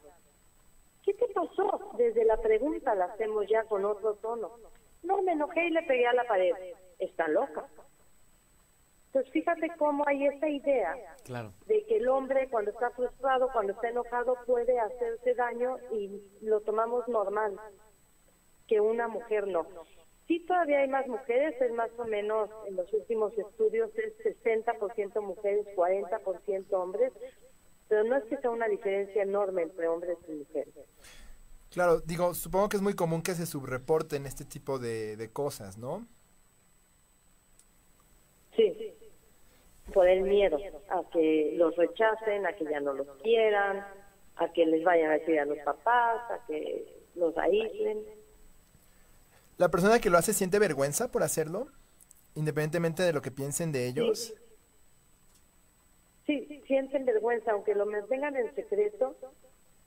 [1.04, 1.91] ¿Qué te pasó?
[1.98, 4.52] Desde la pregunta la hacemos ya con otro tono.
[5.04, 6.54] No, me enojé y le pegué a la pared.
[6.98, 7.67] Está loca.
[9.08, 10.93] Entonces fíjate cómo hay esa idea
[11.67, 16.60] de que el hombre cuando está frustrado, cuando está enojado puede hacerse daño y lo
[16.60, 17.58] tomamos normal,
[18.67, 19.67] que una mujer no.
[20.27, 25.21] Sí todavía hay más mujeres, es más o menos en los últimos estudios es 60%
[25.21, 27.13] mujeres, 40% hombres,
[27.88, 30.73] pero no es que sea una diferencia enorme entre hombres y mujeres.
[31.71, 35.77] Claro, digo, supongo que es muy común que se subreporten este tipo de, de cosas,
[35.77, 36.07] ¿no?
[38.55, 38.95] Sí
[39.93, 40.57] por el miedo
[40.89, 43.85] a que los rechacen, a que ya no los quieran,
[44.35, 46.85] a que les vayan a decir a los papás, a que
[47.15, 48.03] los aíslen.
[49.58, 51.68] ¿La persona que lo hace siente vergüenza por hacerlo?
[52.36, 54.34] Independientemente de lo que piensen de ellos.
[56.26, 59.15] Sí, sienten vergüenza, aunque lo mantengan en secreto.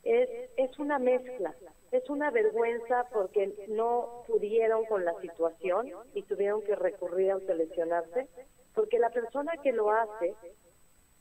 [0.05, 1.55] Es, es una mezcla.
[1.91, 8.29] Es una vergüenza porque no pudieron con la situación y tuvieron que recurrir a autolesionarse
[8.79, 10.37] porque la persona que lo hace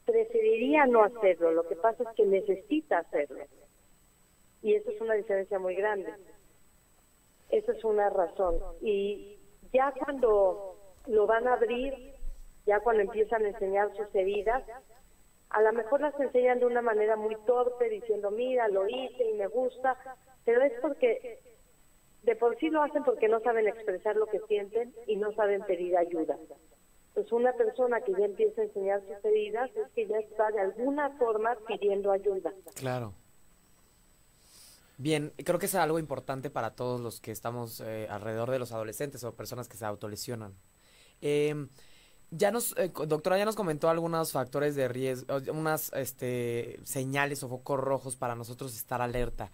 [0.06, 3.44] preferiría no hacerlo, lo que pasa es que necesita hacerlo.
[4.62, 6.14] Y eso es una diferencia muy grande.
[7.50, 8.60] Esa es una razón.
[8.82, 9.40] Y
[9.74, 10.76] ya cuando
[11.08, 12.16] lo van a abrir,
[12.66, 14.64] ya cuando empiezan a enseñar sus heridas,
[15.50, 19.34] a lo mejor las enseñan de una manera muy torpe, diciendo, mira, lo hice y
[19.34, 19.98] me gusta,
[20.44, 21.40] pero es porque
[22.24, 25.64] de por sí lo hacen porque no saben expresar lo que sienten y no saben
[25.64, 26.38] pedir ayuda
[27.18, 30.60] pues una persona que ya empieza a enseñar sus heridas es que ya está de
[30.60, 32.54] alguna forma pidiendo ayuda.
[32.76, 33.12] Claro.
[34.98, 38.72] Bien, creo que es algo importante para todos los que estamos eh, alrededor de los
[38.72, 40.56] adolescentes o personas que se autolesionan.
[41.22, 41.68] Eh,
[42.32, 47.50] ya nos, eh, doctora, ya nos comentó algunos factores de riesgo, unas este, señales o
[47.50, 49.52] focos rojos para nosotros estar alerta.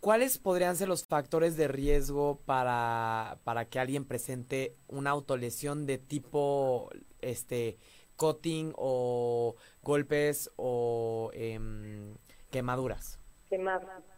[0.00, 5.98] ¿Cuáles podrían ser los factores de riesgo para, para que alguien presente una autolesión de
[5.98, 6.90] tipo
[7.22, 7.76] este
[8.16, 12.14] cutting o golpes o em,
[12.50, 13.18] quemaduras?
[13.48, 14.15] Quemaduras.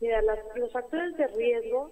[0.00, 0.22] Mira,
[0.56, 1.90] los factores de riesgo,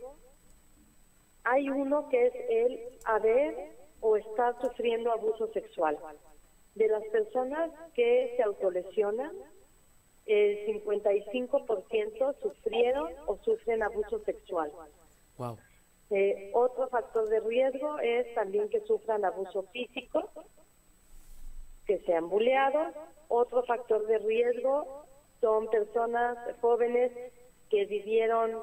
[1.44, 5.98] hay uno que es el haber o estar sufriendo abuso sexual.
[6.74, 9.32] De las personas que se autolesionan,
[10.26, 14.70] el 55% sufrieron o sufren abuso sexual.
[15.36, 15.58] Wow.
[16.10, 20.30] Eh, otro factor de riesgo es también que sufran abuso físico,
[21.86, 22.94] que sean buleados.
[23.28, 25.04] Otro factor de riesgo
[25.40, 27.12] son personas jóvenes
[27.70, 28.62] que vivieron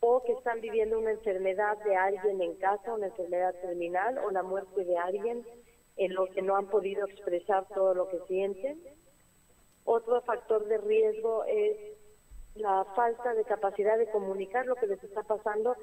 [0.00, 4.42] o que están viviendo una enfermedad de alguien en casa, una enfermedad terminal o la
[4.42, 5.44] muerte de alguien
[5.96, 8.80] en lo que no han podido expresar todo lo que sienten.
[9.84, 11.76] Otro factor de riesgo es
[12.54, 15.76] la falta de capacidad de comunicar lo que les está pasando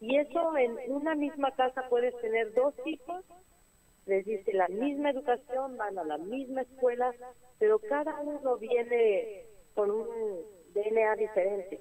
[0.00, 3.24] y eso en una misma casa puedes tener dos hijos,
[4.04, 7.12] les dice la misma educación, van a la misma escuela,
[7.58, 10.05] pero cada uno viene con un
[11.18, 11.80] Diferente.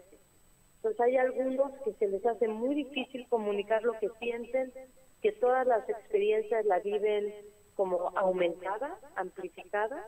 [0.75, 4.73] Entonces hay algunos que se les hace muy difícil comunicar lo que sienten,
[5.21, 7.34] que todas las experiencias la viven
[7.75, 10.06] como aumentada, amplificada,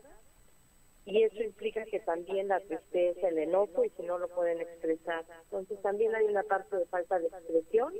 [1.05, 5.23] y eso implica que también la tristeza, el enojo, y si no lo pueden expresar.
[5.43, 7.93] Entonces también hay una parte de falta de expresión.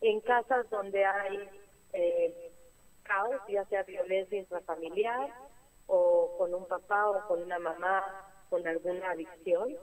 [0.00, 1.48] En casas donde hay
[1.92, 2.52] eh,
[3.02, 5.28] caos, ya sea violencia intrafamiliar,
[5.88, 8.04] o con un papá o con una mamá
[8.48, 9.76] con alguna adicción,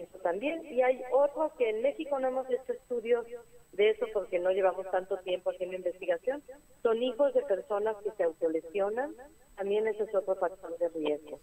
[0.00, 0.64] eso también.
[0.66, 3.26] Y hay otro que en México no hemos hecho estudios
[3.72, 6.42] de eso porque no llevamos tanto tiempo haciendo investigación.
[6.82, 9.14] Son hijos de personas que se autolesionan.
[9.56, 11.40] También ese es otro factor de riesgo.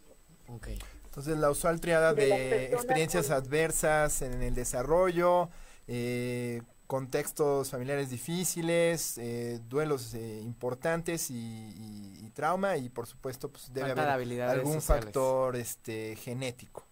[0.56, 0.80] Okay.
[1.06, 5.50] Entonces la usual triada de, experiencias adversas en el desarrollo,
[5.88, 13.90] eh, contextos familiares difíciles, eh, duelos eh, importantes y, trauma y por supuesto pues debe
[13.90, 16.87] haber algún factor este genético.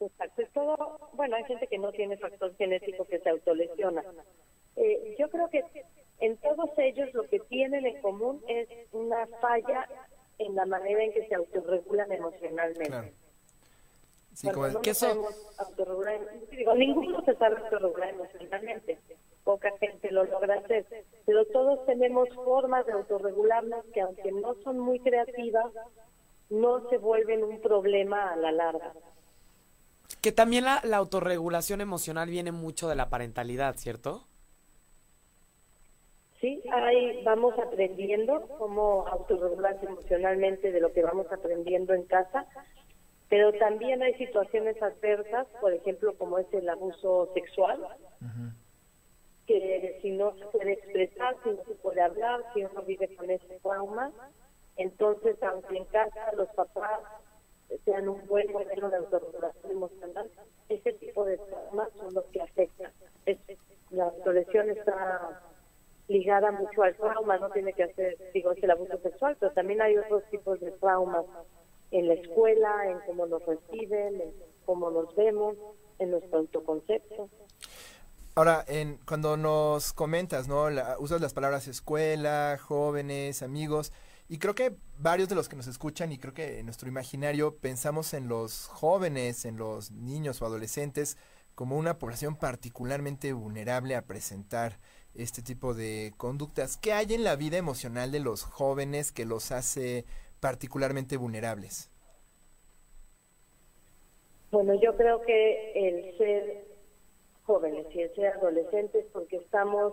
[0.00, 4.02] Exacto, es todo, bueno, hay gente que no tiene factor genético que se autolesiona.
[4.76, 5.62] Eh, yo creo que
[6.20, 9.86] en todos ellos lo que tienen en común es una falla
[10.38, 13.12] en la manera en que se autorregulan emocionalmente.
[14.32, 15.28] Sí, como no que eso...
[16.50, 18.98] digo, ninguno se sabe autorregular emocionalmente,
[19.44, 20.86] poca gente lo logra hacer,
[21.26, 25.72] pero todos tenemos formas de autorregularnos que aunque no son muy creativas,
[26.48, 28.94] no se vuelven un problema a la larga.
[30.20, 34.26] Que también la, la autorregulación emocional viene mucho de la parentalidad, ¿cierto?
[36.40, 42.46] Sí, ahí vamos aprendiendo cómo autorregularse emocionalmente de lo que vamos aprendiendo en casa,
[43.28, 47.86] pero también hay situaciones adversas, por ejemplo, como es el abuso sexual,
[49.46, 53.30] que si no se puede expresar, si no se puede hablar, si uno vive con
[53.30, 54.10] ese trauma,
[54.76, 57.00] entonces aunque en casa los papás
[57.84, 60.30] sean un buen modelo de autorregulación emocional,
[60.68, 62.92] ese tipo de traumas son los que afectan.
[63.90, 65.42] la autolesión está
[66.08, 69.96] ligada mucho al trauma, no tiene que hacer, digo, el abuso sexual, pero también hay
[69.96, 71.24] otros tipos de traumas
[71.92, 74.34] en la escuela, en cómo nos reciben, en
[74.66, 75.56] cómo nos vemos,
[75.98, 77.28] en nuestro autoconcepto.
[78.34, 80.66] Ahora, en, cuando nos comentas, ¿no?
[80.98, 83.92] usas las palabras escuela, jóvenes, amigos,
[84.30, 87.56] y creo que varios de los que nos escuchan y creo que en nuestro imaginario
[87.56, 91.18] pensamos en los jóvenes, en los niños o adolescentes
[91.56, 94.74] como una población particularmente vulnerable a presentar
[95.16, 96.76] este tipo de conductas.
[96.76, 100.04] ¿Qué hay en la vida emocional de los jóvenes que los hace
[100.38, 101.90] particularmente vulnerables?
[104.52, 106.68] Bueno, yo creo que el ser
[107.46, 109.92] jóvenes y el ser adolescentes, porque estamos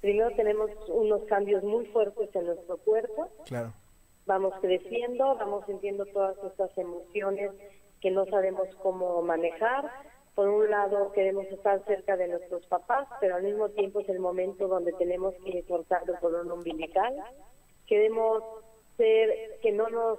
[0.00, 3.28] primero tenemos unos cambios muy fuertes en nuestro cuerpo.
[3.46, 3.72] Claro.
[4.26, 7.52] Vamos creciendo, vamos sintiendo todas estas emociones
[8.00, 9.90] que no sabemos cómo manejar.
[10.34, 14.20] Por un lado queremos estar cerca de nuestros papás, pero al mismo tiempo es el
[14.20, 17.16] momento donde tenemos que cortar el cordón umbilical.
[17.86, 18.44] Queremos
[18.96, 20.18] ser, que no nos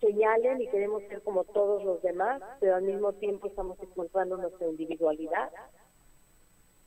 [0.00, 4.68] señalen y queremos ser como todos los demás, pero al mismo tiempo estamos encontrando nuestra
[4.68, 5.50] individualidad.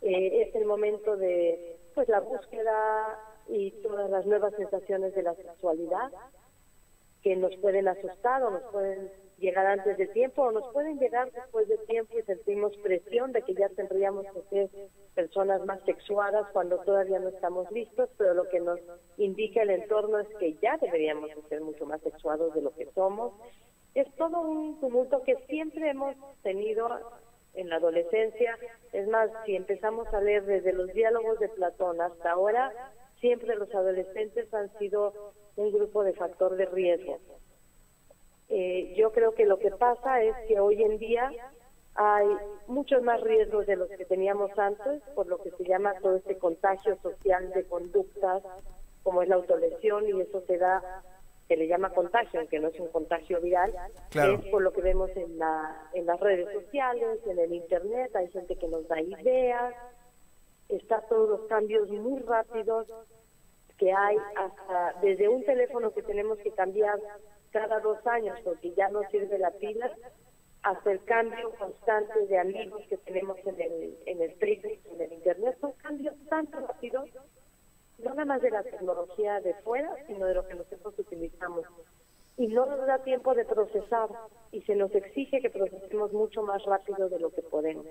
[0.01, 5.35] Eh, es el momento de pues la búsqueda y todas las nuevas sensaciones de la
[5.35, 6.11] sexualidad
[7.21, 11.31] que nos pueden asustar o nos pueden llegar antes de tiempo o nos pueden llegar
[11.31, 14.69] después de tiempo y sentimos presión de que ya tendríamos que ser
[15.15, 18.79] personas más sexuadas cuando todavía no estamos listos, pero lo que nos
[19.17, 23.33] indica el entorno es que ya deberíamos ser mucho más sexuados de lo que somos.
[23.95, 26.87] Es todo un tumulto que siempre hemos tenido
[27.53, 28.57] en la adolescencia.
[28.93, 32.71] Es más, si empezamos a leer desde los diálogos de Platón hasta ahora,
[33.19, 37.19] siempre los adolescentes han sido un grupo de factor de riesgo.
[38.49, 41.31] Eh, yo creo que lo que pasa es que hoy en día
[41.95, 42.27] hay
[42.67, 46.37] muchos más riesgos de los que teníamos antes, por lo que se llama todo este
[46.37, 48.43] contagio social de conductas,
[49.03, 51.03] como es la autolesión, y eso se da
[51.51, 53.73] que le llama contagio, aunque no es un contagio viral,
[54.13, 58.29] es por lo que vemos en, la, en las redes sociales, en el Internet, hay
[58.29, 59.75] gente que nos da ideas,
[60.69, 62.87] está todos los cambios muy rápidos
[63.77, 66.97] que hay hasta desde un teléfono que tenemos que cambiar
[67.51, 69.91] cada dos años porque ya no sirve la pila,
[70.63, 75.11] hasta el cambio constante de amigos que tenemos en el, en el Facebook, en el
[75.11, 77.09] Internet, son cambios tan rápidos,
[78.03, 81.65] no nada más de la tecnología de fuera, sino de lo que nosotros utilizamos.
[82.37, 84.09] Y no nos da tiempo de procesar
[84.51, 87.85] y se nos exige que procesemos mucho más rápido de lo que podemos.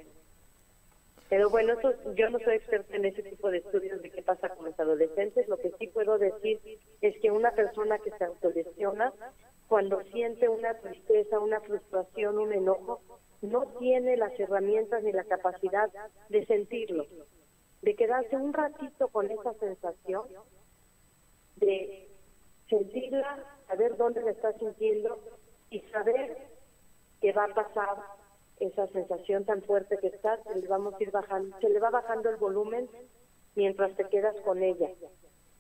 [1.29, 4.49] Pero bueno, eso, yo no soy experta en ese tipo de estudios de qué pasa
[4.49, 5.47] con los adolescentes.
[5.47, 6.59] Lo que sí puedo decir
[7.01, 9.13] es que una persona que se autolesiona,
[9.69, 13.01] cuando siente una tristeza, una frustración, un enojo,
[13.43, 15.89] no tiene las herramientas ni la capacidad
[16.29, 17.07] de sentirlo,
[17.83, 20.24] de quedarse un ratito con esa sensación,
[21.57, 22.09] de
[22.68, 25.18] sentirla, saber dónde la está sintiendo
[25.70, 26.37] y saber
[27.20, 27.97] que va a pasar
[28.59, 31.91] esa sensación tan fuerte que está, se le vamos a ir bajando, se le va
[31.91, 32.89] bajando el volumen
[33.55, 34.91] mientras te quedas con ella.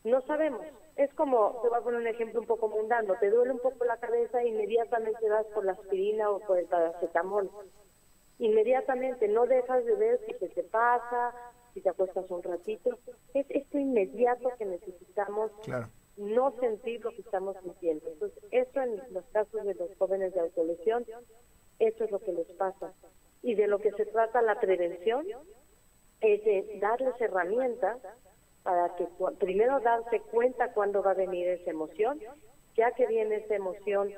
[0.04, 0.62] No sabemos,
[0.96, 3.84] es como, te voy a poner un ejemplo un poco mundano, te duele un poco
[3.84, 7.50] la cabeza, inmediatamente vas por la aspirina o por el paracetamol.
[8.38, 11.34] Inmediatamente no dejas de ver si se te pasa,
[11.74, 12.98] si te acuestas un ratito.
[13.34, 15.50] Es esto inmediato que necesitamos
[16.16, 18.08] no sentir lo que estamos sintiendo.
[18.08, 21.04] Entonces, eso en los casos de los jóvenes de autolesión
[21.80, 22.92] eso es lo que les pasa.
[23.42, 25.26] Y de lo que se trata la prevención
[26.20, 27.98] es de darles herramientas
[28.62, 29.08] para que
[29.38, 32.20] primero darse cuenta cuándo va a venir esa emoción,
[32.76, 34.12] ya que viene esa emoción,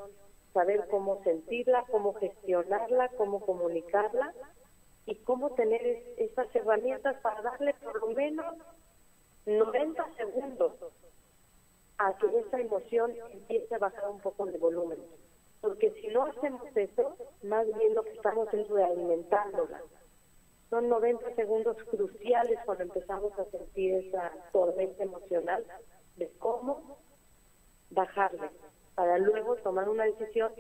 [0.53, 4.35] saber cómo sentirla, cómo gestionarla, cómo comunicarla
[5.07, 5.83] y cómo tener
[6.17, 8.55] esas herramientas para darle por lo menos
[9.47, 10.73] 90 segundos
[11.99, 14.99] a que esa emoción empiece a bajar un poco de volumen
[15.63, 19.81] porque si no hacemos eso, más bien lo que estamos es realimentándola.
[20.69, 25.65] Son 90 segundos cruciales cuando empezamos a sentir esa tormenta emocional
[26.17, 26.99] de cómo
[27.91, 28.51] bajarla,
[28.97, 30.53] para luego tomar una decisión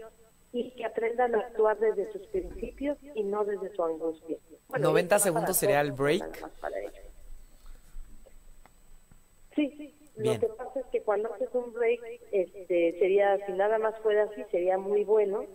[0.52, 4.36] y que aprendan a actuar desde sus principios y no desde su angustia.
[4.78, 6.50] 90 segundos sería el break.
[9.54, 9.94] Sí, sí.
[10.16, 12.00] Lo que pasa es que cuando haces un break,
[12.32, 15.46] este, sería, si nada más fuera así, sería muy bueno.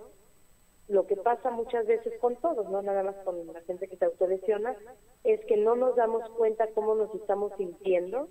[0.87, 4.05] Lo que pasa muchas veces con todos, no nada más con la gente que se
[4.05, 4.75] autolesiona,
[5.23, 8.29] es que no nos damos cuenta cómo nos estamos sintiendo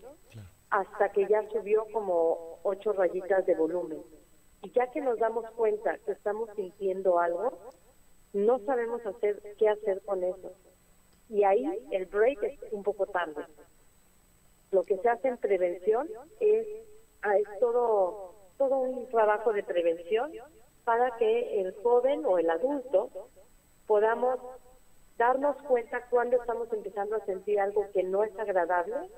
[0.71, 4.03] hasta que ya subió como ocho rayitas de volumen.
[4.67, 7.53] Y ya que nos damos cuenta que estamos sintiendo algo,
[8.33, 10.53] no sabemos hacer qué hacer con eso.
[11.29, 13.45] Y ahí el break es un poco tarde
[14.71, 16.09] lo que se hace en prevención
[16.41, 16.67] es,
[17.23, 20.33] ah, es todo, todo un trabajo de prevención
[20.85, 23.11] para que el joven o el adulto
[23.87, 24.39] podamos
[25.17, 29.09] darnos cuenta cuando estamos empezando a sentir algo que no es agradable,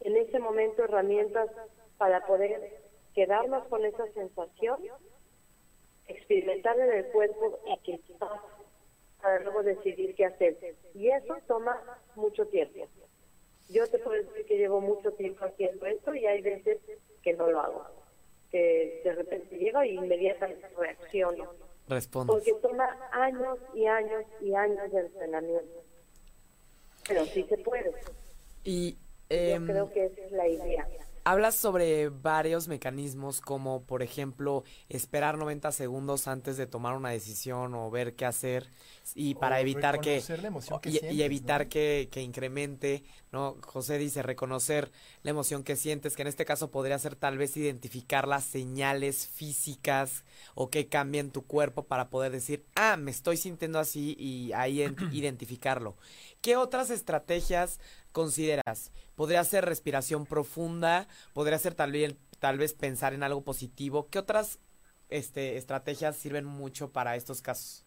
[0.00, 1.48] en ese momento herramientas
[1.96, 2.87] para poder
[3.18, 4.78] quedarnos con esa sensación,
[6.06, 8.00] experimentar en el cuerpo y que
[9.20, 10.76] para luego decidir qué hacer.
[10.94, 11.82] Y eso toma
[12.14, 12.86] mucho tiempo.
[13.70, 16.78] Yo te puedo decir que llevo mucho tiempo haciendo esto y hay veces
[17.20, 17.86] que no lo hago.
[18.52, 21.50] Que de repente llego y inmediatamente reacciono.
[21.88, 22.34] Respondo.
[22.34, 25.82] Porque toma años y años y años de entrenamiento.
[27.08, 27.92] Pero sí se puede.
[28.62, 28.96] Y Yo
[29.30, 30.86] em, creo que esa es la idea.
[31.28, 37.74] Hablas sobre varios mecanismos como por ejemplo esperar 90 segundos antes de tomar una decisión
[37.74, 38.70] o ver qué hacer
[39.14, 40.22] y para evitar que,
[40.84, 43.58] y, evitar que, que, incremente, ¿no?
[43.62, 44.90] José dice reconocer
[45.22, 49.28] la emoción que sientes, que en este caso podría ser tal vez identificar las señales
[49.28, 50.24] físicas
[50.54, 54.82] o que cambien tu cuerpo para poder decir, ah, me estoy sintiendo así y ahí
[55.12, 55.94] identificarlo.
[56.40, 57.80] ¿Qué otras estrategias
[58.18, 58.90] consideras?
[59.14, 61.06] ¿Podría ser respiración profunda?
[61.34, 64.08] ¿Podría ser tal vez, tal vez pensar en algo positivo?
[64.10, 64.58] ¿Qué otras
[65.08, 67.86] este, estrategias sirven mucho para estos casos?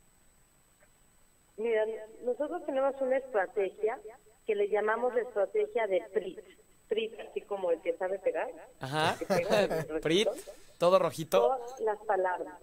[1.58, 1.86] Mira,
[2.24, 4.00] nosotros tenemos una estrategia
[4.48, 6.40] que le llamamos la estrategia de PRIT.
[6.88, 8.50] PRIT, así como el que sabe pegar.
[8.80, 9.18] Ajá.
[10.02, 10.30] PRIT,
[10.78, 11.42] todo rojito.
[11.42, 12.56] Todas las palabras.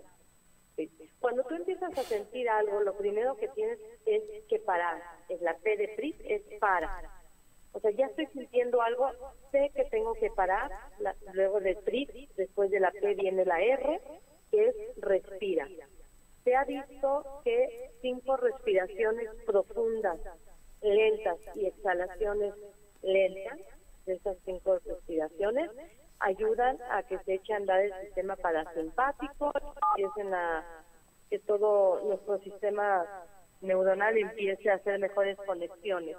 [1.21, 5.03] Cuando tú empiezas a sentir algo, lo primero que tienes es que parar.
[5.29, 7.18] Es la P de PRIT, es parar.
[7.79, 9.09] O sea, ya estoy sintiendo algo,
[9.53, 10.71] sé que tengo que parar.
[11.33, 14.01] luego de PRIT, después de la P viene la R,
[14.51, 15.69] que es respira
[16.49, 20.19] se ha visto que cinco respiraciones profundas,
[20.81, 22.55] lentas y exhalaciones
[23.03, 23.59] lentas
[24.07, 25.71] de esas cinco respiraciones
[26.21, 29.53] ayudan a que se eche a andar el sistema parasimpático,
[29.91, 30.65] empiecen a
[31.29, 33.05] que todo nuestro sistema
[33.61, 36.17] neuronal empiece a hacer mejores conexiones.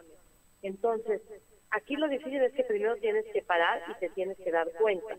[0.62, 1.24] Entonces,
[1.72, 5.17] aquí lo difícil es que primero tienes que parar y te tienes que dar cuenta.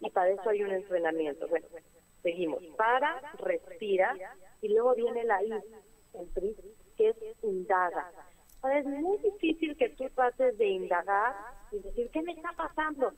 [0.00, 1.48] Y para eso hay un entrenamiento.
[1.48, 1.66] Bueno,
[2.26, 2.60] Seguimos.
[2.76, 4.16] Para, respira,
[4.60, 6.54] y luego viene la I, el
[6.96, 8.10] que es indaga.
[8.62, 11.36] Ahora es muy difícil que tú trates de indagar
[11.70, 13.12] y decir, ¿qué me está pasando?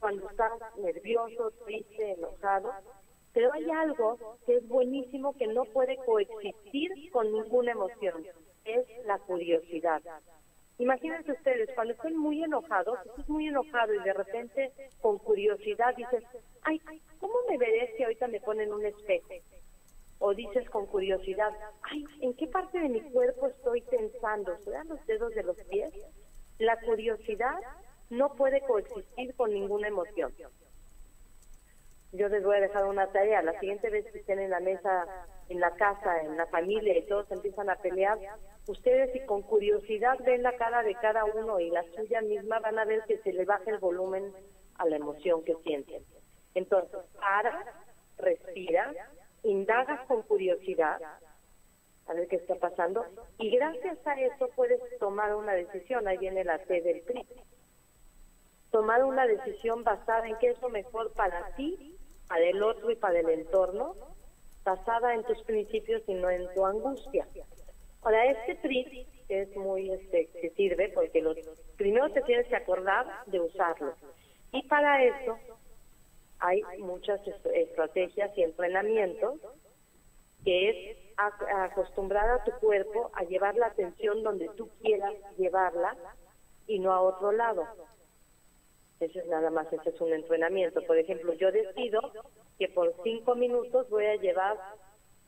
[0.00, 2.72] Cuando estás nervioso, triste, enojado.
[3.32, 8.26] Pero hay algo que es buenísimo que no puede coexistir con ninguna emoción,
[8.64, 10.02] es la curiosidad.
[10.78, 16.22] Imagínense ustedes, cuando estén muy enojados, estás muy enojado y de repente con curiosidad dices,
[16.62, 16.80] ay,
[17.18, 19.28] ¿cómo me veré si ahorita me ponen un espejo?
[20.20, 21.52] O dices con curiosidad,
[21.82, 24.56] ay, ¿en qué parte de mi cuerpo estoy pensando?
[24.58, 25.92] ¿Serán los dedos de los pies?
[26.58, 27.58] La curiosidad
[28.10, 30.32] no puede coexistir con ninguna emoción.
[32.12, 33.42] Yo les voy a dejar una tarea.
[33.42, 35.06] La siguiente vez que estén en la mesa,
[35.48, 38.18] en la casa, en la familia y todos empiezan a pelear,
[38.66, 42.78] ustedes si con curiosidad ven la cara de cada uno y la suya misma van
[42.78, 44.32] a ver que se le baja el volumen
[44.76, 46.02] a la emoción que sienten.
[46.54, 47.64] Entonces, para,
[48.16, 48.92] respira,
[49.42, 51.00] indagas con curiosidad
[52.06, 53.04] a ver qué está pasando
[53.38, 56.08] y gracias a eso puedes tomar una decisión.
[56.08, 57.26] Ahí viene la T del PRI.
[58.70, 61.97] Tomar una decisión basada en qué es lo mejor para ti,
[62.28, 63.96] para el otro y para el entorno,
[64.64, 67.26] basada en tus principios y no en tu angustia.
[68.02, 71.36] Ahora, este PRI es muy, este, que sirve porque los,
[71.76, 73.94] primero te tienes que acordar de usarlo.
[74.52, 75.38] Y para eso
[76.38, 79.40] hay muchas estrategias y entrenamientos
[80.44, 85.96] que es acostumbrar a tu cuerpo a llevar la atención donde tú quieras llevarla
[86.66, 87.66] y no a otro lado.
[89.00, 90.82] Eso es nada más, ese es un entrenamiento.
[90.84, 92.00] Por ejemplo, yo decido
[92.58, 94.56] que por cinco minutos voy a llevar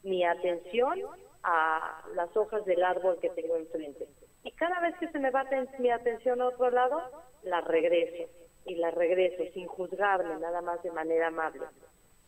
[0.03, 0.99] mi atención
[1.43, 4.09] a las hojas del árbol que tengo enfrente.
[4.43, 5.45] Y cada vez que se me va
[5.79, 7.01] mi atención a otro lado,
[7.43, 8.31] la regreso
[8.65, 11.67] y la regreso sin juzgarme, nada más de manera amable.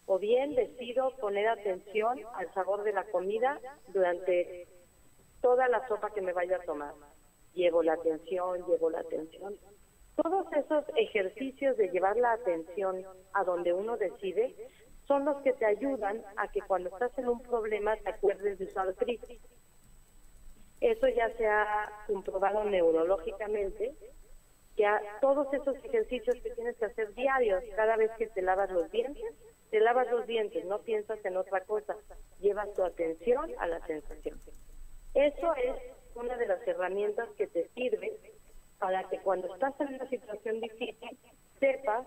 [0.07, 4.67] O bien decido poner atención al sabor de la comida durante
[5.41, 6.95] toda la sopa que me vaya a tomar.
[7.55, 9.57] Llevo la atención, llevo la atención.
[10.17, 14.55] Todos esos ejercicios de llevar la atención a donde uno decide
[15.07, 18.67] son los que te ayudan a que cuando estás en un problema te acuerdes de
[18.67, 19.41] usar crisis.
[20.81, 23.95] Eso ya se ha comprobado neurológicamente,
[24.77, 24.87] que
[25.21, 29.35] todos esos ejercicios que tienes que hacer diarios, cada vez que te lavas los dientes,
[29.71, 31.97] te lavas los dientes, no piensas en otra cosa,
[32.41, 34.41] llevas tu atención a la sensación.
[35.15, 35.77] Eso es
[36.15, 38.19] una de las herramientas que te sirve
[38.83, 41.17] para que cuando estás en una situación difícil,
[41.61, 42.05] sepas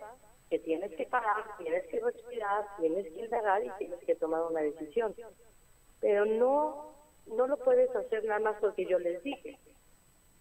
[0.49, 4.59] que tienes que parar, tienes que respirar, tienes que indagar y tienes que tomar una
[4.59, 5.15] decisión.
[6.01, 6.91] Pero no,
[7.28, 9.57] no lo puedes hacer nada más porque yo les dije.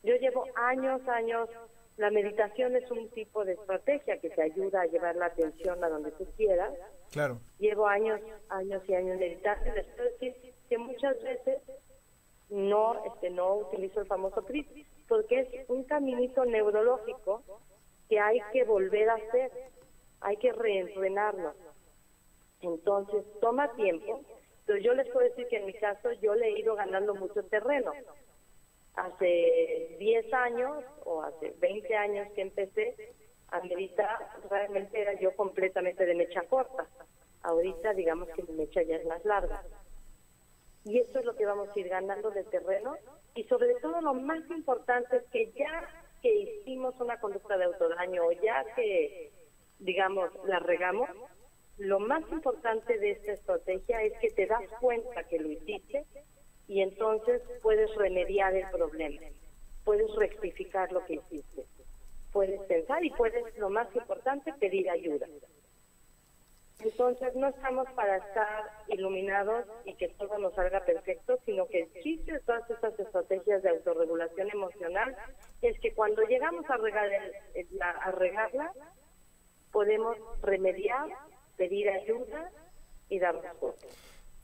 [0.03, 1.49] Yo llevo años, años,
[1.99, 5.89] la meditación es un tipo de estrategia que te ayuda a llevar la atención a
[5.89, 6.75] donde tú quieras.
[7.13, 7.39] Claro.
[7.61, 10.35] Llevo años, años y años meditando, les decir
[10.69, 11.63] que muchas veces
[12.49, 17.43] no, este, no utilizo el famoso PRIT, porque es un caminito neurológico
[18.09, 19.51] que hay que volver a hacer
[20.25, 21.55] hay que reentrenarnos.
[22.63, 24.23] Entonces, toma tiempo,
[24.65, 27.43] pero yo les puedo decir que en mi caso yo le he ido ganando mucho
[27.45, 27.93] terreno.
[28.95, 33.15] Hace 10 años o hace 20 años que empecé
[33.49, 34.19] a meditar,
[34.51, 36.87] realmente era yo completamente de mecha corta.
[37.43, 39.63] Ahorita digamos que mi mecha ya es más larga.
[40.85, 42.97] Y eso es lo que vamos a ir ganando de terreno.
[43.35, 45.89] Y sobre todo lo más importante es que ya
[46.23, 49.33] que hicimos una conducta de autodaño o ya que
[49.79, 51.11] digamos, la regamos,
[51.79, 56.05] lo más importante de esta estrategia es que te das cuenta que lo hiciste
[56.69, 59.21] y entonces puedes remediar el problema,
[59.85, 61.67] puedes rectificar lo que hiciste,
[62.33, 65.27] puedes pensar y puedes, lo más importante, pedir ayuda.
[66.85, 72.03] Entonces no estamos para estar iluminados y que todo nos salga perfecto, sino que el
[72.03, 75.17] chiste de todas estas estrategias de autorregulación emocional
[75.63, 77.11] es que cuando llegamos a, regar,
[78.13, 78.73] regarla,
[79.73, 81.09] podemos remediar,
[81.57, 82.51] pedir ayuda
[83.09, 83.87] y dar respuesta.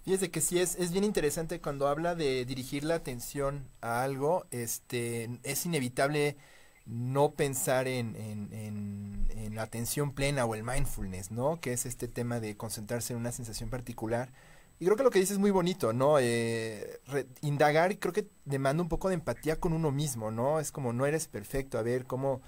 [0.04, 4.46] Fíjese que sí es, es bien interesante cuando habla de dirigir la atención a algo,
[4.50, 6.36] este, es inevitable
[6.86, 11.60] no pensar en, en, la atención plena o el mindfulness, ¿no?
[11.60, 14.32] Que es este tema de concentrarse en una sensación particular.
[14.78, 16.18] Y creo que lo que dice es muy bonito, ¿no?
[16.20, 17.00] Eh,
[17.42, 20.60] indagar y creo que demanda un poco de empatía con uno mismo, ¿no?
[20.60, 22.40] Es como no eres perfecto, a ver cómo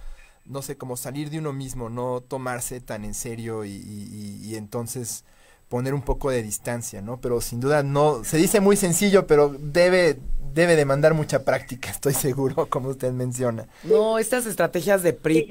[0.44, 5.24] no sé, como salir de uno mismo, no tomarse tan en serio y, entonces
[5.72, 7.18] poner un poco de distancia, ¿no?
[7.18, 10.16] Pero sin duda no, se dice muy sencillo, pero debe,
[10.52, 13.66] debe demandar mucha práctica, estoy seguro, como usted menciona.
[13.82, 15.50] No, estas estrategias de PRIT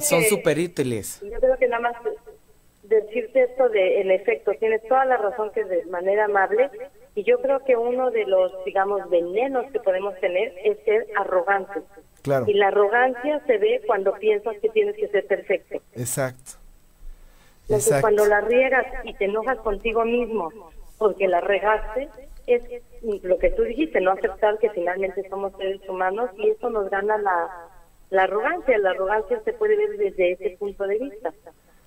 [0.00, 1.20] son súper útiles.
[1.22, 1.94] Yo creo que nada más
[2.82, 6.68] decirte esto de, en efecto, tienes toda la razón que de manera amable,
[7.14, 11.84] Y yo creo que uno de los, digamos, venenos que podemos tener es ser arrogantes.
[12.22, 12.44] Claro.
[12.48, 15.80] Y la arrogancia se ve cuando piensas que tienes que ser perfecto.
[15.94, 16.59] Exacto.
[17.70, 18.02] Entonces, Exacto.
[18.02, 20.50] cuando la riegas y te enojas contigo mismo
[20.98, 22.08] porque la regaste,
[22.48, 22.62] es
[23.22, 27.16] lo que tú dijiste, no aceptar que finalmente somos seres humanos y eso nos gana
[27.18, 27.48] la,
[28.10, 28.76] la arrogancia.
[28.78, 31.32] La arrogancia se puede ver desde ese punto de vista,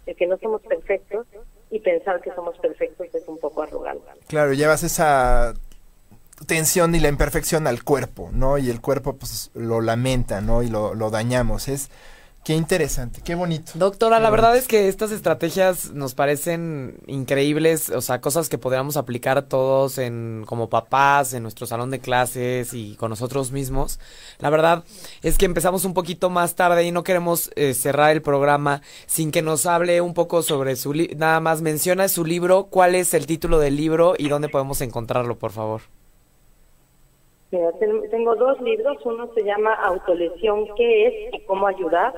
[0.05, 1.27] de que no somos perfectos
[1.69, 4.05] y pensar que somos perfectos es un poco arrogante.
[4.27, 5.53] Claro, llevas esa
[6.47, 8.57] tensión y la imperfección al cuerpo, ¿no?
[8.57, 10.63] Y el cuerpo pues lo lamenta, ¿no?
[10.63, 11.67] Y lo, lo dañamos.
[11.67, 11.91] Es
[12.43, 13.71] qué interesante, qué bonito.
[13.75, 18.97] Doctora, la verdad es que estas estrategias nos parecen increíbles, o sea, cosas que podríamos
[18.97, 23.99] aplicar todos en como papás, en nuestro salón de clases y con nosotros mismos.
[24.39, 24.83] La verdad
[25.21, 29.31] es que empezamos un poquito más tarde y no queremos eh, cerrar el programa sin
[29.31, 33.13] que nos hable un poco sobre su li- nada más menciona su libro, cuál es
[33.13, 35.81] el título del libro y dónde podemos encontrarlo, por favor.
[37.53, 42.11] Mira, ten- tengo dos libros, uno se llama Autolesión, ¿qué es y cómo ayudar?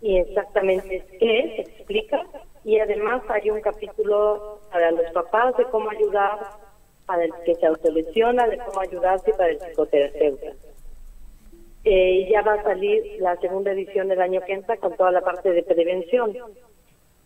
[0.00, 2.22] Y exactamente qué es, explica.
[2.64, 6.38] Y además hay un capítulo para los papás de cómo ayudar,
[7.06, 10.52] para el que se autolesiona, de cómo ayudarse para el psicoterapeuta.
[11.82, 15.22] Eh, ya va a salir la segunda edición del año que entra con toda la
[15.22, 16.36] parte de prevención.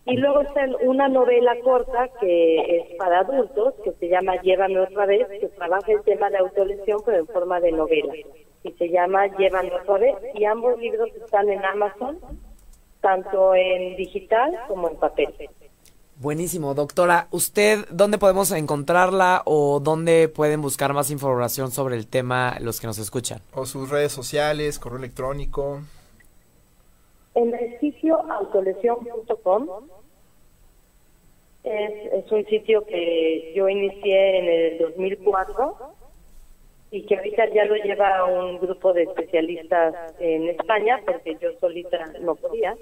[0.05, 5.05] Y luego está una novela corta que es para adultos, que se llama Llévame otra
[5.05, 8.13] vez, que trabaja el tema de autolesión, pero en forma de novela.
[8.63, 10.15] Y se llama Llévame otra vez.
[10.35, 12.19] Y ambos libros están en Amazon,
[12.99, 15.33] tanto en digital como en papel.
[16.17, 17.27] Buenísimo, doctora.
[17.31, 22.87] ¿Usted dónde podemos encontrarla o dónde pueden buscar más información sobre el tema los que
[22.87, 23.41] nos escuchan?
[23.53, 25.81] O sus redes sociales, correo electrónico.
[27.35, 29.67] En el sitio autolesión.com
[31.63, 35.75] es, es un sitio que yo inicié en el 2004
[36.91, 42.05] y que ahorita ya lo lleva un grupo de especialistas en España porque yo solita
[42.21, 42.75] no podía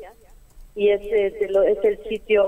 [0.75, 2.45] y es, es, es el sitio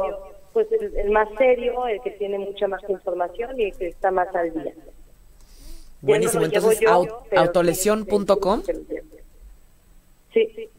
[0.54, 4.12] pues el, el más serio, el que tiene mucha más información y el que está
[4.12, 4.74] más al día.
[4.76, 4.82] No
[6.02, 8.62] Buenísimo, llevo entonces yo, au- pero sí, autolesión.com.
[10.34, 10.70] Sí.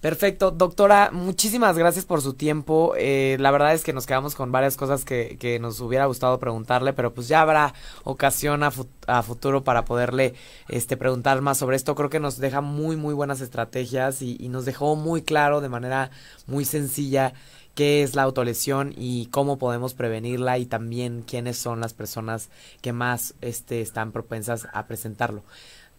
[0.00, 2.94] Perfecto, doctora, muchísimas gracias por su tiempo.
[2.96, 6.92] Eh, la verdad es que nos quedamos con varias cosas que, nos hubiera gustado preguntarle,
[6.92, 7.74] pero pues ya habrá
[8.04, 10.34] ocasión a, fu- a futuro para poderle
[10.68, 11.96] este, preguntar más sobre esto.
[11.96, 15.68] Creo que nos deja muy, muy buenas estrategias y, y nos dejó muy claro de
[15.68, 16.12] manera
[16.46, 17.32] muy sencilla
[17.74, 22.50] qué es la autolesión y cómo podemos prevenirla y también quiénes son las personas
[22.82, 25.42] que más este, están propensas a presentarlo.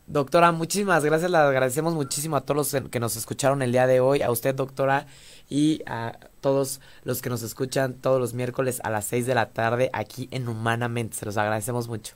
[0.09, 3.99] Doctora, muchísimas gracias, le agradecemos muchísimo a todos los que nos escucharon el día de
[3.99, 5.05] hoy, a usted doctora
[5.47, 9.49] y a todos los que nos escuchan todos los miércoles a las 6 de la
[9.49, 12.15] tarde aquí en Humanamente, se los agradecemos mucho.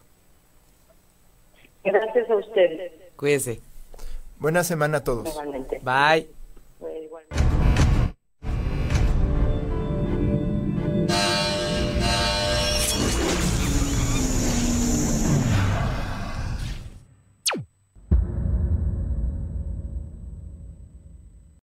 [1.83, 2.91] Gracias a ustedes.
[3.15, 3.61] Cuídese,
[4.39, 5.29] Buena semana a todos.
[5.29, 5.79] Igualmente.
[5.83, 6.27] bye.